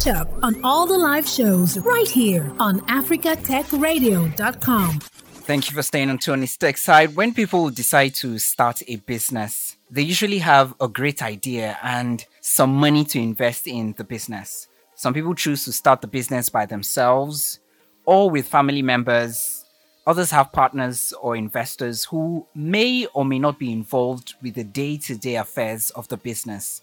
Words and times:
Catch 0.00 0.16
up 0.16 0.28
on 0.42 0.64
all 0.64 0.86
the 0.86 0.96
live 0.96 1.28
shows 1.28 1.76
right 1.78 2.08
here 2.08 2.50
on 2.58 2.80
africatechradio.com. 2.80 5.00
Thank 5.00 5.68
you 5.68 5.76
for 5.76 5.82
staying 5.82 6.08
on 6.08 6.16
Tony's 6.16 6.56
Tech 6.56 6.78
Side. 6.78 7.14
When 7.16 7.34
people 7.34 7.68
decide 7.68 8.14
to 8.14 8.38
start 8.38 8.80
a 8.88 8.96
business, 8.96 9.76
they 9.90 10.00
usually 10.00 10.38
have 10.38 10.72
a 10.80 10.88
great 10.88 11.22
idea 11.22 11.76
and 11.82 12.24
some 12.40 12.74
money 12.74 13.04
to 13.04 13.18
invest 13.18 13.66
in 13.66 13.92
the 13.98 14.04
business. 14.04 14.68
Some 14.94 15.12
people 15.12 15.34
choose 15.34 15.66
to 15.66 15.72
start 15.72 16.00
the 16.00 16.06
business 16.06 16.48
by 16.48 16.64
themselves 16.64 17.60
or 18.06 18.30
with 18.30 18.48
family 18.48 18.80
members. 18.80 19.66
Others 20.06 20.30
have 20.30 20.50
partners 20.50 21.12
or 21.20 21.36
investors 21.36 22.04
who 22.04 22.46
may 22.54 23.04
or 23.12 23.26
may 23.26 23.38
not 23.38 23.58
be 23.58 23.70
involved 23.70 24.32
with 24.40 24.54
the 24.54 24.64
day 24.64 24.96
to 24.96 25.14
day 25.14 25.36
affairs 25.36 25.90
of 25.90 26.08
the 26.08 26.16
business. 26.16 26.80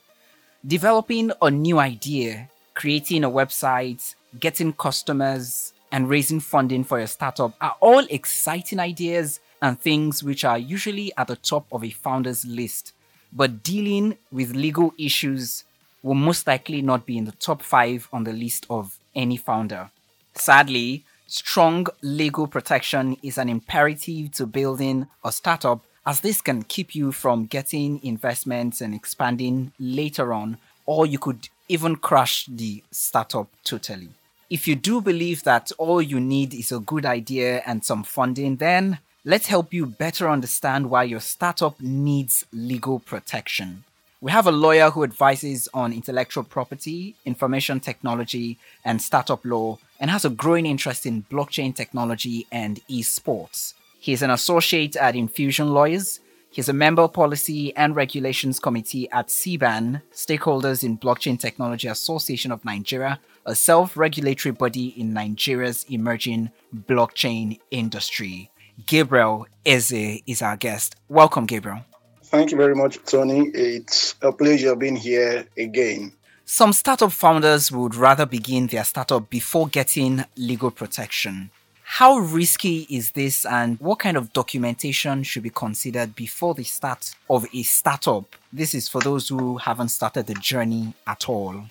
Developing 0.65 1.31
a 1.41 1.49
new 1.49 1.79
idea, 1.79 2.49
creating 2.77 3.23
a 3.23 3.29
website, 3.29 4.13
getting 4.39 4.71
customers, 4.71 5.73
and 5.91 6.07
raising 6.07 6.39
funding 6.39 6.83
for 6.83 6.99
your 6.99 7.07
startup 7.07 7.51
are 7.59 7.75
all 7.79 8.05
exciting 8.11 8.79
ideas 8.79 9.39
and 9.63 9.81
things 9.81 10.23
which 10.23 10.45
are 10.45 10.59
usually 10.59 11.11
at 11.17 11.27
the 11.27 11.35
top 11.37 11.65
of 11.71 11.83
a 11.83 11.89
founder's 11.89 12.45
list. 12.45 12.93
But 13.33 13.63
dealing 13.63 14.17
with 14.31 14.55
legal 14.55 14.93
issues 14.99 15.63
will 16.03 16.13
most 16.13 16.45
likely 16.45 16.83
not 16.83 17.07
be 17.07 17.17
in 17.17 17.25
the 17.25 17.31
top 17.31 17.63
five 17.63 18.07
on 18.13 18.25
the 18.25 18.33
list 18.33 18.67
of 18.69 18.99
any 19.15 19.37
founder. 19.37 19.89
Sadly, 20.35 21.03
strong 21.25 21.87
legal 22.03 22.45
protection 22.45 23.17
is 23.23 23.39
an 23.39 23.49
imperative 23.49 24.33
to 24.33 24.45
building 24.45 25.07
a 25.25 25.31
startup 25.31 25.83
as 26.05 26.19
this 26.19 26.41
can 26.41 26.61
keep 26.61 26.93
you 26.93 27.11
from 27.11 27.47
getting 27.47 28.03
investments 28.03 28.81
and 28.81 28.93
expanding 28.93 29.73
later 29.79 30.31
on, 30.31 30.59
or 30.85 31.07
you 31.07 31.17
could 31.17 31.49
even 31.67 31.95
crash 31.95 32.45
the 32.45 32.83
startup 32.91 33.47
totally. 33.63 34.09
If 34.49 34.67
you 34.67 34.75
do 34.75 35.01
believe 35.01 35.43
that 35.43 35.71
all 35.77 36.01
you 36.01 36.19
need 36.19 36.53
is 36.53 36.71
a 36.71 36.79
good 36.79 37.05
idea 37.05 37.61
and 37.65 37.83
some 37.83 38.03
funding, 38.03 38.55
then 38.57 38.99
let's 39.25 39.47
help 39.47 39.73
you 39.73 39.85
better 39.85 40.29
understand 40.29 40.89
why 40.89 41.03
your 41.03 41.19
startup 41.19 41.81
needs 41.81 42.45
legal 42.53 42.99
protection. 42.99 43.83
We 44.21 44.31
have 44.31 44.47
a 44.47 44.51
lawyer 44.51 44.89
who 44.89 45.03
advises 45.03 45.69
on 45.73 45.93
intellectual 45.93 46.43
property, 46.43 47.15
information 47.25 47.79
technology, 47.79 48.57
and 48.83 49.01
startup 49.01 49.45
law, 49.45 49.77
and 49.99 50.09
has 50.09 50.25
a 50.25 50.29
growing 50.29 50.65
interest 50.65 51.05
in 51.05 51.25
blockchain 51.29 51.75
technology 51.75 52.47
and 52.51 52.79
esports. 52.89 53.73
He 53.99 54.13
is 54.13 54.21
an 54.21 54.31
associate 54.31 54.95
at 54.95 55.15
Infusion 55.15 55.71
Lawyers. 55.73 56.19
He's 56.57 56.69
a 56.69 56.73
member 56.73 57.07
policy 57.07 57.71
and 57.75 57.95
regulations 57.95 58.59
committee 58.59 59.07
at 59.11 59.27
SIBAN, 59.27 60.01
Stakeholders 60.11 60.83
in 60.83 60.97
Blockchain 60.97 61.39
Technology 61.39 61.87
Association 61.87 62.51
of 62.51 62.65
Nigeria, 62.65 63.19
a 63.45 63.53
self-regulatory 63.53 64.53
body 64.53 64.87
in 64.99 65.13
Nigeria's 65.13 65.85
emerging 65.87 66.49
blockchain 66.75 67.59
industry. 67.69 68.49
Gabriel 68.87 69.45
Eze 69.67 70.23
is 70.25 70.41
our 70.41 70.57
guest. 70.57 70.95
Welcome, 71.07 71.45
Gabriel. 71.45 71.81
Thank 72.23 72.49
you 72.49 72.57
very 72.57 72.73
much, 72.73 73.03
Tony. 73.05 73.51
It's 73.53 74.15
a 74.23 74.31
pleasure 74.31 74.75
being 74.75 74.95
here 74.95 75.45
again. 75.59 76.13
Some 76.43 76.73
startup 76.73 77.11
founders 77.11 77.71
would 77.71 77.93
rather 77.93 78.25
begin 78.25 78.65
their 78.65 78.83
startup 78.83 79.29
before 79.29 79.67
getting 79.67 80.25
legal 80.35 80.71
protection. 80.71 81.51
How 81.89 82.17
risky 82.17 82.85
is 82.89 83.11
this, 83.11 83.45
and 83.45 83.79
what 83.79 83.99
kind 83.99 84.17
of 84.17 84.31
documentation 84.33 85.23
should 85.23 85.41
be 85.41 85.49
considered 85.49 86.15
before 86.15 86.53
the 86.53 86.65
start 86.65 87.15
of 87.27 87.47
a 87.51 87.63
startup? 87.63 88.25
This 88.53 88.75
is 88.75 88.87
for 88.89 89.01
those 89.01 89.29
who 89.29 89.57
haven't 89.57 89.89
started 89.89 90.27
the 90.27 90.35
journey 90.35 90.93
at 91.07 91.27
all. 91.27 91.63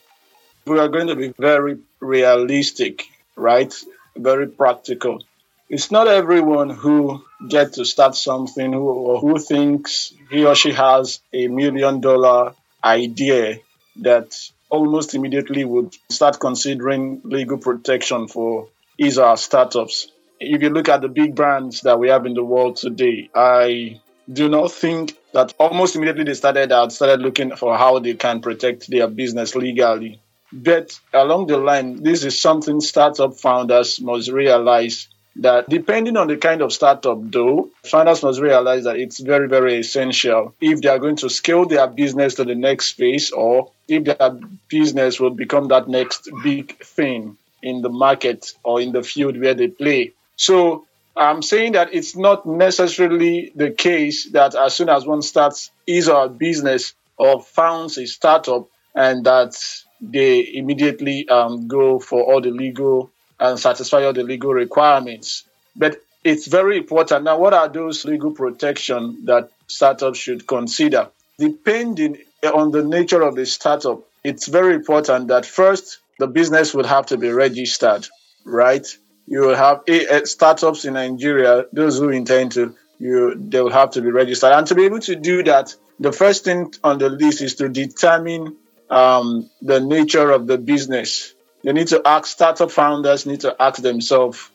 We 0.67 0.81
are 0.81 0.89
going 0.89 1.09
to 1.09 1.15
be 1.15 1.33
very 1.39 1.79
realistic, 2.01 3.05
right? 3.37 3.73
Very 4.17 4.49
practical. 4.49 5.23
It's 5.69 5.91
not 5.93 6.09
everyone 6.09 6.71
who 6.71 7.23
gets 7.47 7.77
to 7.77 7.85
start 7.85 8.17
something 8.17 8.73
who, 8.73 8.89
or 8.89 9.21
who 9.21 9.39
thinks 9.39 10.15
he 10.31 10.47
or 10.47 10.57
she 10.57 10.73
has 10.73 11.21
a 11.33 11.47
million 11.47 12.01
dollar 12.01 12.55
idea 12.83 13.61
that 13.97 14.35
almost 14.71 15.15
immediately 15.15 15.65
would 15.65 15.95
start 16.11 16.41
considering 16.41 17.21
legal 17.23 17.59
protection 17.59 18.29
for 18.29 18.69
his 18.99 19.19
our 19.19 19.37
startups. 19.37 20.09
If 20.39 20.63
you 20.63 20.71
look 20.71 20.89
at 20.89 21.01
the 21.01 21.09
big 21.09 21.35
brands 21.35 21.83
that 21.83 21.99
we 21.99 22.09
have 22.09 22.27
in 22.27 22.35
the 22.35 22.45
world 22.45 22.77
today, 22.77 23.31
I 23.35 24.01
do 24.31 24.49
not 24.49 24.73
think 24.73 25.17
that 25.33 25.55
almost 25.59 25.97
immediately 25.97 26.25
they 26.25 26.35
started 26.35 26.73
out 26.73 26.93
started 26.93 27.21
looking 27.21 27.55
for 27.57 27.77
how 27.77 27.99
they 27.99 28.15
can 28.15 28.41
protect 28.41 28.91
their 28.91 29.07
business 29.09 29.55
legally. 29.55 30.21
But 30.53 30.99
along 31.13 31.47
the 31.47 31.59
line, 31.59 32.03
this 32.03 32.25
is 32.25 32.41
something 32.41 32.81
startup 32.81 33.37
founders 33.37 34.01
must 34.01 34.31
realize 34.31 35.09
that 35.37 35.69
depending 35.69 36.17
on 36.17 36.29
the 36.29 36.37
kind 36.37 36.63
of 36.63 36.73
startup 36.73 37.19
though 37.31 37.69
founders 37.85 38.23
must 38.23 38.41
realize 38.41 38.85
that 38.85 38.97
it's 38.97 39.21
very 39.21 39.49
very 39.49 39.79
essential 39.79 40.55
if 40.61 40.81
they 40.81 40.89
are 40.89 40.99
going 40.99 41.17
to 41.17 41.29
scale 41.29 41.67
their 41.67 41.87
business 41.87 42.37
to 42.37 42.45
the 42.45 42.55
next 42.55 42.93
phase 42.93 43.31
or 43.33 43.71
if 43.87 44.05
their 44.05 44.31
business 44.69 45.21
will 45.21 45.31
become 45.31 45.69
that 45.69 45.89
next 45.89 46.31
big 46.43 46.79
thing 46.83 47.37
in 47.67 47.83
the 47.83 47.89
market 47.89 48.53
or 48.63 48.81
in 48.81 48.93
the 48.93 49.03
field 49.03 49.39
where 49.39 49.55
they 49.55 49.69
play 49.69 50.13
so 50.37 50.87
i'm 51.17 51.43
saying 51.43 51.73
that 51.73 51.93
it's 51.93 52.17
not 52.17 52.47
necessarily 52.47 53.53
the 53.55 53.71
case 53.71 54.31
that 54.31 54.55
as 54.55 54.75
soon 54.75 54.89
as 54.89 55.05
one 55.05 55.23
starts 55.23 55.71
his 55.87 56.09
or 56.09 56.29
business 56.29 56.95
or 57.19 57.43
founds 57.43 57.99
a 57.99 58.07
startup 58.07 58.69
and 58.95 59.25
that 59.25 59.55
they 60.01 60.55
immediately 60.55 61.29
um, 61.29 61.69
go 61.69 61.99
for 61.99 62.23
all 62.23 62.41
the 62.41 62.51
legal 62.51 63.11
and 63.39 63.59
satisfy 63.59 64.05
all 64.05 64.13
the 64.13 64.23
legal 64.23 64.53
requirements. 64.53 65.45
But 65.75 66.01
it's 66.25 66.47
very 66.47 66.79
important. 66.79 67.25
Now, 67.25 67.39
what 67.39 67.55
are 67.55 67.69
those 67.69 68.05
legal 68.05 68.33
protection 68.33 69.25
that 69.27 69.51
startups 69.69 70.19
should 70.19 70.47
consider? 70.47 71.09
Depending 71.39 72.19
on 72.43 72.71
the 72.71 72.83
nature 72.83 73.23
of 73.23 73.37
the 73.37 73.47
startup, 73.47 74.03
it's 74.25 74.49
very 74.49 74.75
important 74.75 75.29
that 75.29 75.47
first 75.47 75.99
the 76.19 76.27
business 76.27 76.75
would 76.75 76.87
have 76.87 77.07
to 77.07 77.17
be 77.17 77.31
registered, 77.31 78.07
right? 78.45 78.87
You 79.27 79.41
will 79.41 79.57
have 79.57 79.83
startups 80.25 80.85
in 80.85 80.95
Nigeria, 80.95 81.67
those 81.73 81.99
who 81.99 82.11
intend 82.11 82.53
to, 82.53 82.75
you 82.99 83.35
they 83.35 83.61
will 83.61 83.71
have 83.71 83.91
to 83.93 84.03
be 84.03 84.11
registered. 84.11 84.53
And 84.53 84.67
to 84.69 84.75
be 84.75 84.85
able 84.85 85.01
to 85.01 85.17
do 85.17 85.43
that, 85.45 85.75
the 85.99 86.13
first 86.13 86.45
thing 86.45 86.73
on 86.85 86.99
the 86.99 87.09
list 87.09 87.41
is 87.41 87.57
to 87.57 87.69
determine 87.69 88.57
um, 88.91 89.51
the 89.63 89.81
nature 89.81 90.31
of 90.31 90.47
the 90.47 90.59
business 90.59 91.35
they 91.65 91.73
need 91.73 91.89
to 91.89 92.01
ask 92.07 92.27
startup 92.27 92.71
founders 92.71 93.27
need 93.27 93.41
to 93.41 93.57
ask 93.61 93.83
themselves 93.83 94.51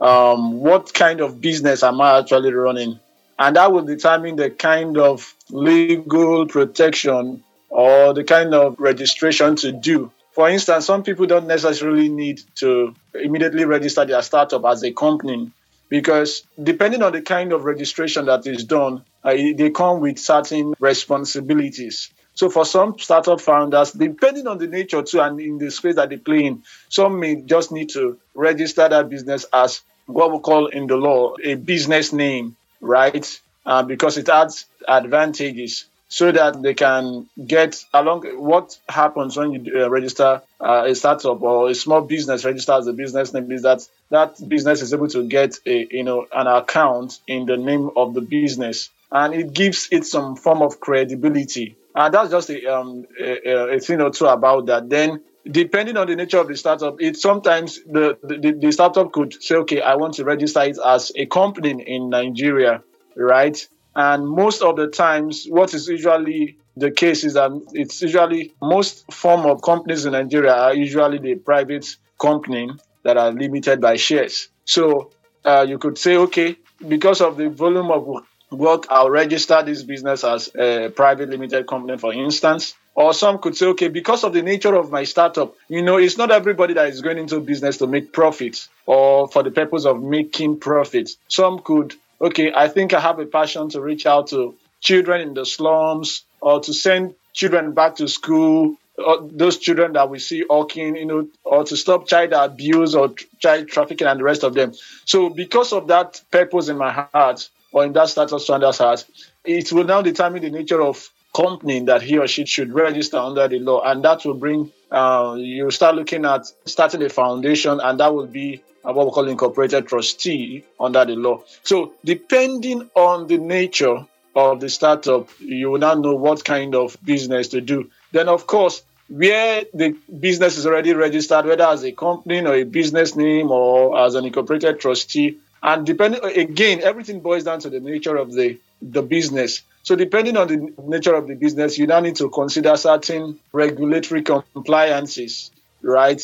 um, 0.00 0.58
what 0.60 0.92
kind 0.92 1.20
of 1.20 1.40
business 1.40 1.82
am 1.82 2.00
i 2.00 2.18
actually 2.18 2.52
running 2.52 2.98
and 3.38 3.56
that 3.56 3.72
will 3.72 3.84
determine 3.84 4.36
the 4.36 4.50
kind 4.50 4.98
of 4.98 5.34
legal 5.50 6.46
protection 6.46 7.44
or 7.68 8.14
the 8.14 8.24
kind 8.24 8.54
of 8.54 8.78
registration 8.80 9.54
to 9.56 9.70
do 9.70 10.10
for 10.36 10.50
instance 10.50 10.84
some 10.84 11.02
people 11.02 11.24
don't 11.24 11.46
necessarily 11.46 12.10
need 12.10 12.42
to 12.54 12.94
immediately 13.14 13.64
register 13.64 14.04
their 14.04 14.20
startup 14.20 14.62
as 14.66 14.84
a 14.84 14.92
company 14.92 15.50
because 15.88 16.42
depending 16.62 17.02
on 17.02 17.12
the 17.12 17.22
kind 17.22 17.54
of 17.54 17.64
registration 17.64 18.26
that 18.26 18.46
is 18.46 18.64
done 18.64 19.02
uh, 19.24 19.32
they 19.32 19.70
come 19.70 20.00
with 20.00 20.18
certain 20.18 20.74
responsibilities 20.78 22.10
so 22.34 22.50
for 22.50 22.66
some 22.66 22.98
startup 22.98 23.40
founders, 23.40 23.92
depending 23.92 24.46
on 24.46 24.58
the 24.58 24.66
nature 24.66 25.02
too 25.02 25.20
and 25.20 25.40
in 25.40 25.56
the 25.56 25.70
space 25.70 25.94
that 25.94 26.10
they 26.10 26.18
play 26.18 26.44
in, 26.44 26.64
some 26.90 27.18
may 27.18 27.36
just 27.36 27.72
need 27.72 27.88
to 27.90 28.18
register 28.34 28.86
that 28.86 29.08
business 29.08 29.46
as 29.54 29.80
what 30.04 30.30
we 30.30 30.38
call 30.40 30.66
in 30.66 30.86
the 30.86 30.96
law 30.96 31.34
a 31.42 31.54
business 31.54 32.12
name, 32.12 32.54
right? 32.82 33.40
Uh, 33.64 33.82
because 33.84 34.18
it 34.18 34.28
adds 34.28 34.66
advantages 34.86 35.86
so 36.08 36.30
that 36.32 36.62
they 36.62 36.74
can 36.74 37.28
get 37.46 37.84
along. 37.92 38.22
What 38.38 38.78
happens 38.88 39.36
when 39.36 39.52
you 39.52 39.82
uh, 39.82 39.90
register 39.90 40.42
uh, 40.60 40.84
a 40.86 40.94
startup 40.94 41.42
or 41.42 41.68
a 41.70 41.74
small 41.74 42.02
business 42.02 42.44
register 42.44 42.72
as 42.72 42.86
a 42.86 42.92
business 42.92 43.32
name 43.32 43.50
is 43.50 43.62
that 43.62 43.86
that 44.10 44.36
business 44.48 44.82
is 44.82 44.94
able 44.94 45.08
to 45.08 45.26
get 45.26 45.58
a 45.66 45.86
you 45.90 46.04
know 46.04 46.26
an 46.32 46.46
account 46.46 47.18
in 47.26 47.46
the 47.46 47.56
name 47.56 47.90
of 47.96 48.14
the 48.14 48.20
business, 48.20 48.90
and 49.10 49.34
it 49.34 49.52
gives 49.52 49.88
it 49.90 50.04
some 50.04 50.36
form 50.36 50.62
of 50.62 50.80
credibility 50.80 51.76
and 51.96 52.12
that's 52.12 52.30
just 52.30 52.50
a, 52.50 52.66
um, 52.66 53.06
a, 53.18 53.76
a, 53.76 53.80
thing 53.80 54.00
or 54.02 54.10
two 54.10 54.26
about 54.26 54.66
that. 54.66 54.90
Then, 54.90 55.22
depending 55.50 55.96
on 55.96 56.06
the 56.06 56.14
nature 56.14 56.38
of 56.38 56.46
the 56.46 56.56
startup, 56.56 57.00
it 57.00 57.16
sometimes 57.16 57.82
the, 57.84 58.18
the, 58.22 58.52
the 58.52 58.70
startup 58.70 59.12
could 59.12 59.42
say, 59.42 59.56
okay, 59.56 59.80
I 59.80 59.94
want 59.94 60.14
to 60.14 60.24
register 60.24 60.60
it 60.60 60.78
as 60.84 61.10
a 61.16 61.24
company 61.24 61.70
in 61.70 62.10
Nigeria, 62.10 62.82
right? 63.16 63.66
And 63.96 64.28
most 64.28 64.62
of 64.62 64.76
the 64.76 64.88
times, 64.88 65.46
what 65.48 65.72
is 65.74 65.88
usually 65.88 66.58
the 66.76 66.90
case 66.90 67.24
is 67.24 67.34
that 67.34 67.50
it's 67.72 68.02
usually 68.02 68.52
most 68.60 69.10
form 69.10 69.46
of 69.46 69.62
companies 69.62 70.04
in 70.04 70.12
Nigeria 70.12 70.54
are 70.54 70.74
usually 70.74 71.18
the 71.18 71.34
private 71.36 71.86
company 72.20 72.70
that 73.04 73.16
are 73.16 73.32
limited 73.32 73.80
by 73.80 73.96
shares. 73.96 74.48
So 74.66 75.10
uh, 75.44 75.64
you 75.66 75.78
could 75.78 75.96
say, 75.96 76.16
okay, 76.16 76.56
because 76.86 77.22
of 77.22 77.38
the 77.38 77.48
volume 77.48 77.90
of 77.90 78.06
work, 78.50 78.86
I'll 78.90 79.10
register 79.10 79.62
this 79.62 79.82
business 79.82 80.24
as 80.24 80.54
a 80.54 80.90
private 80.90 81.30
limited 81.30 81.66
company, 81.66 81.96
for 81.96 82.12
instance. 82.12 82.74
Or 82.94 83.12
some 83.12 83.38
could 83.38 83.56
say, 83.56 83.66
okay, 83.66 83.88
because 83.88 84.24
of 84.24 84.32
the 84.32 84.42
nature 84.42 84.74
of 84.74 84.90
my 84.90 85.04
startup, 85.04 85.54
you 85.68 85.82
know, 85.82 85.98
it's 85.98 86.16
not 86.16 86.30
everybody 86.30 86.72
that 86.74 86.88
is 86.88 87.02
going 87.02 87.18
into 87.18 87.40
business 87.40 87.76
to 87.78 87.86
make 87.86 88.12
profits 88.12 88.68
or 88.86 89.28
for 89.28 89.42
the 89.42 89.50
purpose 89.50 89.84
of 89.84 90.02
making 90.02 90.60
profits. 90.60 91.18
Some 91.28 91.58
could, 91.58 91.94
okay, 92.20 92.52
I 92.54 92.68
think 92.68 92.94
I 92.94 93.00
have 93.00 93.18
a 93.18 93.26
passion 93.26 93.68
to 93.70 93.80
reach 93.80 94.06
out 94.06 94.28
to 94.28 94.54
children 94.80 95.20
in 95.20 95.34
the 95.34 95.46
slums 95.46 96.24
or 96.40 96.60
to 96.60 96.72
send 96.72 97.14
children 97.32 97.72
back 97.72 97.96
to 97.96 98.08
school 98.08 98.76
or 98.98 99.28
those 99.30 99.58
children 99.58 99.92
that 99.92 100.08
we 100.08 100.18
see 100.18 100.44
hawking, 100.48 100.96
you 100.96 101.04
know, 101.04 101.28
or 101.44 101.64
to 101.64 101.76
stop 101.76 102.06
child 102.08 102.32
abuse 102.32 102.94
or 102.94 103.14
child 103.38 103.68
trafficking 103.68 104.06
and 104.06 104.20
the 104.20 104.24
rest 104.24 104.42
of 104.42 104.54
them. 104.54 104.72
So, 105.04 105.28
because 105.28 105.72
of 105.72 105.88
that 105.88 106.20
purpose 106.30 106.68
in 106.68 106.78
my 106.78 106.92
heart 106.92 107.48
or 107.72 107.84
in 107.84 107.92
that 107.92 108.08
status 108.08 108.44
standards 108.44 108.78
heart, 108.78 109.04
it 109.44 109.72
will 109.72 109.84
now 109.84 110.02
determine 110.02 110.42
the 110.42 110.50
nature 110.50 110.80
of 110.80 111.10
company 111.34 111.80
that 111.80 112.00
he 112.00 112.16
or 112.16 112.26
she 112.26 112.46
should 112.46 112.72
register 112.72 113.18
under 113.18 113.46
the 113.48 113.58
law, 113.58 113.82
and 113.82 114.02
that 114.04 114.24
will 114.24 114.34
bring 114.34 114.72
uh, 114.90 115.34
you 115.38 115.70
start 115.70 115.96
looking 115.96 116.24
at 116.24 116.46
starting 116.64 117.02
a 117.02 117.08
foundation, 117.08 117.80
and 117.82 118.00
that 118.00 118.14
will 118.14 118.26
be 118.26 118.62
Uh, 118.86 118.92
what 118.92 119.06
we 119.06 119.12
call 119.12 119.28
incorporated 119.28 119.88
trustee 119.88 120.64
under 120.78 121.04
the 121.04 121.16
law. 121.16 121.42
So, 121.64 121.94
depending 122.04 122.88
on 122.94 123.26
the 123.26 123.38
nature 123.38 124.06
of 124.36 124.60
the 124.60 124.68
startup, 124.68 125.28
you 125.40 125.70
will 125.70 125.80
now 125.80 125.94
know 125.94 126.14
what 126.14 126.44
kind 126.44 126.74
of 126.74 126.96
business 127.04 127.48
to 127.48 127.60
do. 127.60 127.90
Then, 128.12 128.28
of 128.28 128.46
course, 128.46 128.82
where 129.08 129.64
the 129.74 129.96
business 130.20 130.56
is 130.56 130.66
already 130.66 130.92
registered, 130.94 131.46
whether 131.46 131.64
as 131.64 131.84
a 131.84 131.92
company 131.92 132.46
or 132.46 132.54
a 132.54 132.62
business 132.64 133.16
name 133.16 133.50
or 133.50 133.98
as 133.98 134.14
an 134.14 134.24
incorporated 134.24 134.78
trustee, 134.78 135.38
and 135.62 135.84
depending 135.84 136.22
again, 136.24 136.80
everything 136.80 137.20
boils 137.20 137.42
down 137.42 137.58
to 137.60 137.70
the 137.70 137.80
nature 137.80 138.16
of 138.16 138.32
the 138.32 138.58
the 138.80 139.02
business. 139.02 139.62
So 139.82 139.96
depending 139.96 140.36
on 140.36 140.48
the 140.48 140.72
nature 140.86 141.14
of 141.14 141.26
the 141.26 141.34
business, 141.34 141.78
you 141.78 141.86
now 141.86 142.00
need 142.00 142.16
to 142.16 142.28
consider 142.28 142.76
certain 142.76 143.40
regulatory 143.52 144.22
compliances, 144.22 145.50
right? 145.82 146.20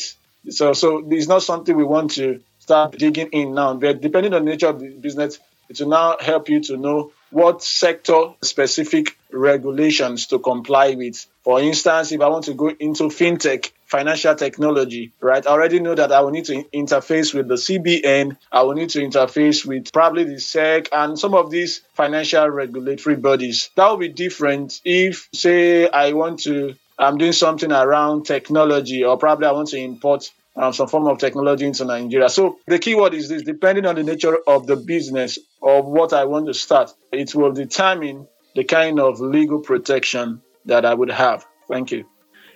So 0.50 0.74
so 0.74 1.04
it's 1.10 1.28
not 1.28 1.42
something 1.42 1.76
we 1.76 1.84
want 1.84 2.12
to 2.12 2.40
start 2.72 2.96
digging 2.96 3.28
in 3.32 3.52
now, 3.52 3.74
but 3.74 4.00
depending 4.00 4.32
on 4.32 4.46
the 4.46 4.50
nature 4.50 4.68
of 4.68 4.80
the 4.80 4.88
business, 4.88 5.38
it 5.68 5.78
will 5.78 5.90
now 5.90 6.16
help 6.18 6.48
you 6.48 6.58
to 6.60 6.78
know 6.78 7.12
what 7.30 7.62
sector 7.62 8.32
specific 8.42 9.14
regulations 9.30 10.26
to 10.28 10.38
comply 10.38 10.94
with. 10.94 11.26
For 11.44 11.60
instance, 11.60 12.12
if 12.12 12.22
I 12.22 12.28
want 12.28 12.44
to 12.44 12.54
go 12.54 12.68
into 12.68 13.04
fintech, 13.04 13.72
financial 13.84 14.34
technology, 14.34 15.12
right? 15.20 15.46
I 15.46 15.50
already 15.50 15.80
know 15.80 15.94
that 15.94 16.12
I 16.12 16.22
will 16.22 16.30
need 16.30 16.46
to 16.46 16.64
interface 16.72 17.34
with 17.34 17.46
the 17.48 17.56
CBN, 17.56 18.38
I 18.50 18.62
will 18.62 18.74
need 18.74 18.88
to 18.90 19.00
interface 19.00 19.66
with 19.66 19.92
probably 19.92 20.24
the 20.24 20.40
SEC 20.40 20.88
and 20.92 21.18
some 21.18 21.34
of 21.34 21.50
these 21.50 21.82
financial 21.92 22.48
regulatory 22.48 23.16
bodies. 23.16 23.68
That 23.76 23.90
will 23.90 23.98
be 23.98 24.08
different 24.08 24.80
if, 24.82 25.28
say, 25.34 25.90
I 25.90 26.14
want 26.14 26.40
to, 26.44 26.74
I'm 26.98 27.18
doing 27.18 27.32
something 27.32 27.70
around 27.70 28.24
technology, 28.24 29.04
or 29.04 29.18
probably 29.18 29.46
I 29.46 29.52
want 29.52 29.68
to 29.68 29.78
import 29.78 30.30
some 30.72 30.86
form 30.86 31.06
of 31.06 31.18
technology 31.18 31.66
into 31.66 31.84
Nigeria. 31.84 32.28
So 32.28 32.58
the 32.66 32.78
keyword 32.78 33.14
is 33.14 33.28
this 33.28 33.42
depending 33.42 33.86
on 33.86 33.94
the 33.94 34.02
nature 34.02 34.38
of 34.46 34.66
the 34.66 34.76
business 34.76 35.38
or 35.60 35.82
what 35.82 36.12
I 36.12 36.24
want 36.24 36.46
to 36.46 36.54
start, 36.54 36.92
it 37.10 37.34
will 37.34 37.52
determine 37.52 38.26
the 38.54 38.64
kind 38.64 39.00
of 39.00 39.20
legal 39.20 39.60
protection 39.60 40.42
that 40.66 40.84
I 40.84 40.94
would 40.94 41.10
have. 41.10 41.46
Thank 41.68 41.90
you. 41.90 42.04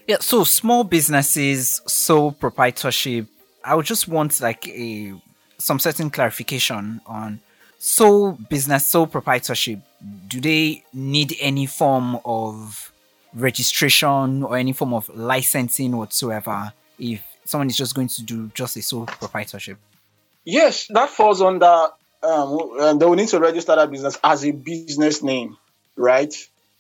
Yeah, 0.07 0.19
so 0.21 0.45
small 0.45 0.85
businesses, 0.85 1.81
sole 1.87 2.33
proprietorship, 2.33 3.27
I 3.67 3.75
would 3.75 3.87
just 3.87 4.07
want 4.07 4.41
like 4.41 4.69
a 4.69 5.13
some 5.59 5.81
certain 5.81 6.11
clarification 6.11 7.01
on 7.07 7.41
sole 7.79 8.33
business, 8.33 8.87
sole 8.87 9.09
proprietorship. 9.09 9.81
Do 10.29 10.41
they 10.41 10.85
need 10.93 11.35
any 11.41 11.67
form 11.67 12.21
of 12.25 12.93
registration 13.35 14.45
or 14.45 14.57
any 14.57 14.73
form 14.73 14.95
of 14.95 15.09
licensing 15.15 15.97
whatsoever 15.97 16.73
if 16.99 17.23
someone 17.49 17.69
is 17.69 17.77
just 17.77 17.95
going 17.95 18.09
to 18.09 18.23
do 18.23 18.51
just 18.55 18.77
a 18.77 18.83
sole 18.83 19.07
proprietorship? 19.07 19.79
Yes, 20.45 20.87
that 20.89 21.11
falls 21.11 21.43
under. 21.43 21.89
Um, 22.23 22.99
they 22.99 23.07
will 23.07 23.15
need 23.15 23.29
to 23.29 23.41
register 23.41 23.77
that 23.77 23.91
business 23.91 24.19
as 24.23 24.45
a 24.45 24.53
business 24.53 25.23
name, 25.23 25.57
right? 25.97 26.35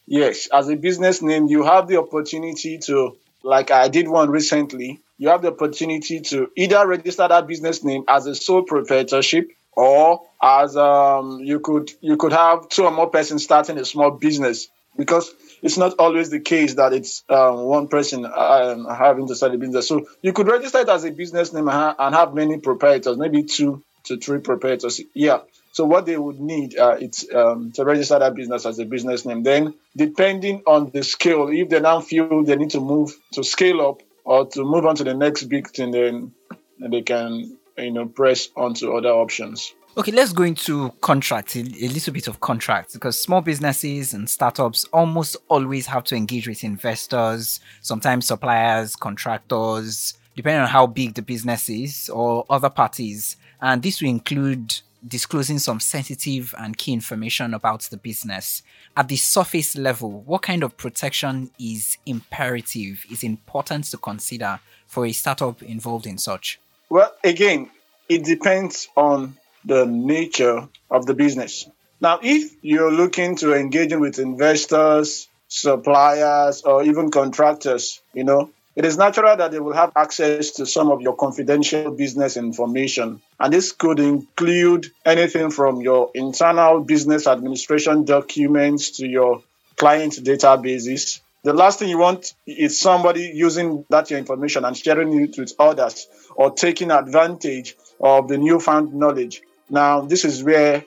Yes, 0.06 0.48
as 0.52 0.68
a 0.68 0.76
business 0.76 1.20
name, 1.20 1.46
you 1.46 1.64
have 1.64 1.88
the 1.88 1.98
opportunity 1.98 2.78
to, 2.78 3.16
like 3.42 3.70
I 3.70 3.88
did 3.88 4.08
one 4.08 4.30
recently, 4.30 5.00
you 5.18 5.28
have 5.28 5.42
the 5.42 5.48
opportunity 5.48 6.20
to 6.20 6.50
either 6.56 6.86
register 6.86 7.26
that 7.26 7.46
business 7.46 7.82
name 7.82 8.04
as 8.08 8.26
a 8.26 8.34
sole 8.34 8.62
proprietorship 8.62 9.50
or 9.72 10.22
as 10.42 10.76
um, 10.76 11.40
you 11.40 11.60
could 11.60 11.90
you 12.00 12.16
could 12.16 12.32
have 12.32 12.68
two 12.68 12.84
or 12.84 12.90
more 12.90 13.08
persons 13.08 13.44
starting 13.44 13.78
a 13.78 13.84
small 13.84 14.10
business 14.10 14.68
because 14.96 15.32
it's 15.66 15.76
not 15.76 15.94
always 15.98 16.30
the 16.30 16.38
case 16.38 16.74
that 16.74 16.92
it's 16.92 17.24
um, 17.28 17.64
one 17.64 17.88
person 17.88 18.24
um, 18.24 18.86
having 18.86 19.26
to 19.26 19.34
start 19.34 19.52
a 19.52 19.58
business. 19.58 19.88
So 19.88 20.06
you 20.22 20.32
could 20.32 20.46
register 20.46 20.78
it 20.78 20.88
as 20.88 21.04
a 21.04 21.10
business 21.10 21.52
name 21.52 21.68
and 21.68 22.14
have 22.14 22.34
many 22.34 22.58
proprietors, 22.58 23.16
maybe 23.16 23.42
two 23.42 23.82
to 24.04 24.16
three 24.16 24.38
proprietors. 24.38 25.00
Yeah. 25.12 25.40
So 25.72 25.84
what 25.84 26.06
they 26.06 26.16
would 26.16 26.38
need 26.38 26.78
uh, 26.78 26.96
it's 27.00 27.26
um, 27.34 27.72
to 27.72 27.84
register 27.84 28.18
that 28.18 28.34
business 28.34 28.64
as 28.64 28.78
a 28.78 28.84
business 28.84 29.26
name. 29.26 29.42
Then, 29.42 29.74
depending 29.96 30.62
on 30.68 30.90
the 30.90 31.02
scale, 31.02 31.48
if 31.48 31.68
they 31.68 31.80
now 31.80 32.00
feel 32.00 32.44
they 32.44 32.56
need 32.56 32.70
to 32.70 32.80
move 32.80 33.12
to 33.32 33.42
scale 33.42 33.80
up 33.80 34.02
or 34.24 34.46
to 34.46 34.64
move 34.64 34.86
on 34.86 34.94
to 34.96 35.04
the 35.04 35.14
next 35.14 35.42
big 35.44 35.68
thing, 35.68 35.90
then 35.90 36.32
they 36.78 37.02
can 37.02 37.58
you 37.76 37.90
know 37.90 38.06
press 38.06 38.48
onto 38.56 38.96
other 38.96 39.10
options. 39.10 39.74
Okay, 39.98 40.12
let's 40.12 40.34
go 40.34 40.42
into 40.42 40.90
contracts, 41.00 41.56
a, 41.56 41.62
little 41.62 42.12
bit 42.12 42.28
of 42.28 42.38
contracts, 42.40 42.92
because 42.92 43.18
small 43.18 43.40
businesses 43.40 44.12
and 44.12 44.28
startups 44.28 44.84
almost 44.92 45.36
always 45.48 45.86
have 45.86 46.04
to 46.04 46.14
engage 46.14 46.46
with 46.46 46.64
investors, 46.64 47.60
sometimes 47.80 48.26
suppliers, 48.26 48.94
contractors, 48.94 50.12
depending 50.36 50.60
on 50.60 50.68
how 50.68 50.86
big 50.86 51.14
the 51.14 51.22
business 51.22 51.70
is, 51.70 52.10
or 52.10 52.44
other 52.50 52.68
parties. 52.68 53.38
And 53.62 53.82
this 53.82 54.02
will 54.02 54.10
include 54.10 54.78
disclosing 55.08 55.58
some 55.58 55.80
sensitive 55.80 56.54
and 56.58 56.76
key 56.76 56.92
information 56.92 57.54
about 57.54 57.80
the 57.84 57.96
business. 57.96 58.62
At 58.98 59.08
the 59.08 59.16
surface 59.16 59.78
level, 59.78 60.10
what 60.26 60.42
kind 60.42 60.62
of 60.62 60.76
protection 60.76 61.50
is 61.58 61.96
imperative, 62.04 63.06
is 63.10 63.24
important 63.24 63.84
to 63.84 63.96
consider 63.96 64.60
for 64.86 65.06
a 65.06 65.12
startup 65.12 65.62
involved 65.62 66.06
in 66.06 66.18
such? 66.18 66.60
Well, 66.90 67.14
again, 67.24 67.70
it 68.10 68.24
depends 68.24 68.88
on 68.94 69.38
the 69.66 69.84
nature 69.84 70.68
of 70.90 71.06
the 71.06 71.14
business. 71.14 71.68
Now, 72.00 72.20
if 72.22 72.52
you're 72.62 72.92
looking 72.92 73.36
to 73.36 73.54
engaging 73.54 74.00
with 74.00 74.18
investors, 74.18 75.28
suppliers, 75.48 76.62
or 76.62 76.84
even 76.84 77.10
contractors, 77.10 78.00
you 78.14 78.24
know, 78.24 78.50
it 78.76 78.84
is 78.84 78.98
natural 78.98 79.36
that 79.38 79.50
they 79.52 79.58
will 79.58 79.72
have 79.72 79.92
access 79.96 80.50
to 80.52 80.66
some 80.66 80.90
of 80.90 81.00
your 81.00 81.16
confidential 81.16 81.90
business 81.90 82.36
information. 82.36 83.22
And 83.40 83.52
this 83.52 83.72
could 83.72 83.98
include 83.98 84.86
anything 85.04 85.50
from 85.50 85.80
your 85.80 86.10
internal 86.14 86.80
business 86.80 87.26
administration 87.26 88.04
documents 88.04 88.98
to 88.98 89.06
your 89.06 89.42
client 89.76 90.12
databases. 90.22 91.20
The 91.42 91.54
last 91.54 91.78
thing 91.78 91.88
you 91.88 91.98
want 91.98 92.34
is 92.46 92.78
somebody 92.78 93.32
using 93.34 93.86
that 93.88 94.10
information 94.10 94.66
and 94.66 94.76
sharing 94.76 95.22
it 95.22 95.38
with 95.38 95.54
others 95.58 96.06
or 96.34 96.50
taking 96.50 96.90
advantage 96.90 97.76
of 97.98 98.28
the 98.28 98.36
newfound 98.36 98.92
knowledge 98.92 99.40
now, 99.68 100.02
this 100.02 100.24
is 100.24 100.42
where 100.42 100.84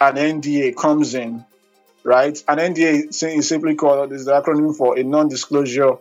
an 0.00 0.14
NDA 0.14 0.76
comes 0.76 1.14
in, 1.14 1.44
right? 2.02 2.36
An 2.48 2.58
NDA 2.58 3.22
is 3.36 3.48
simply 3.48 3.74
called 3.74 4.12
is 4.12 4.24
the 4.24 4.32
acronym 4.32 4.76
for 4.76 4.98
a 4.98 5.02
non-disclosure 5.02 5.96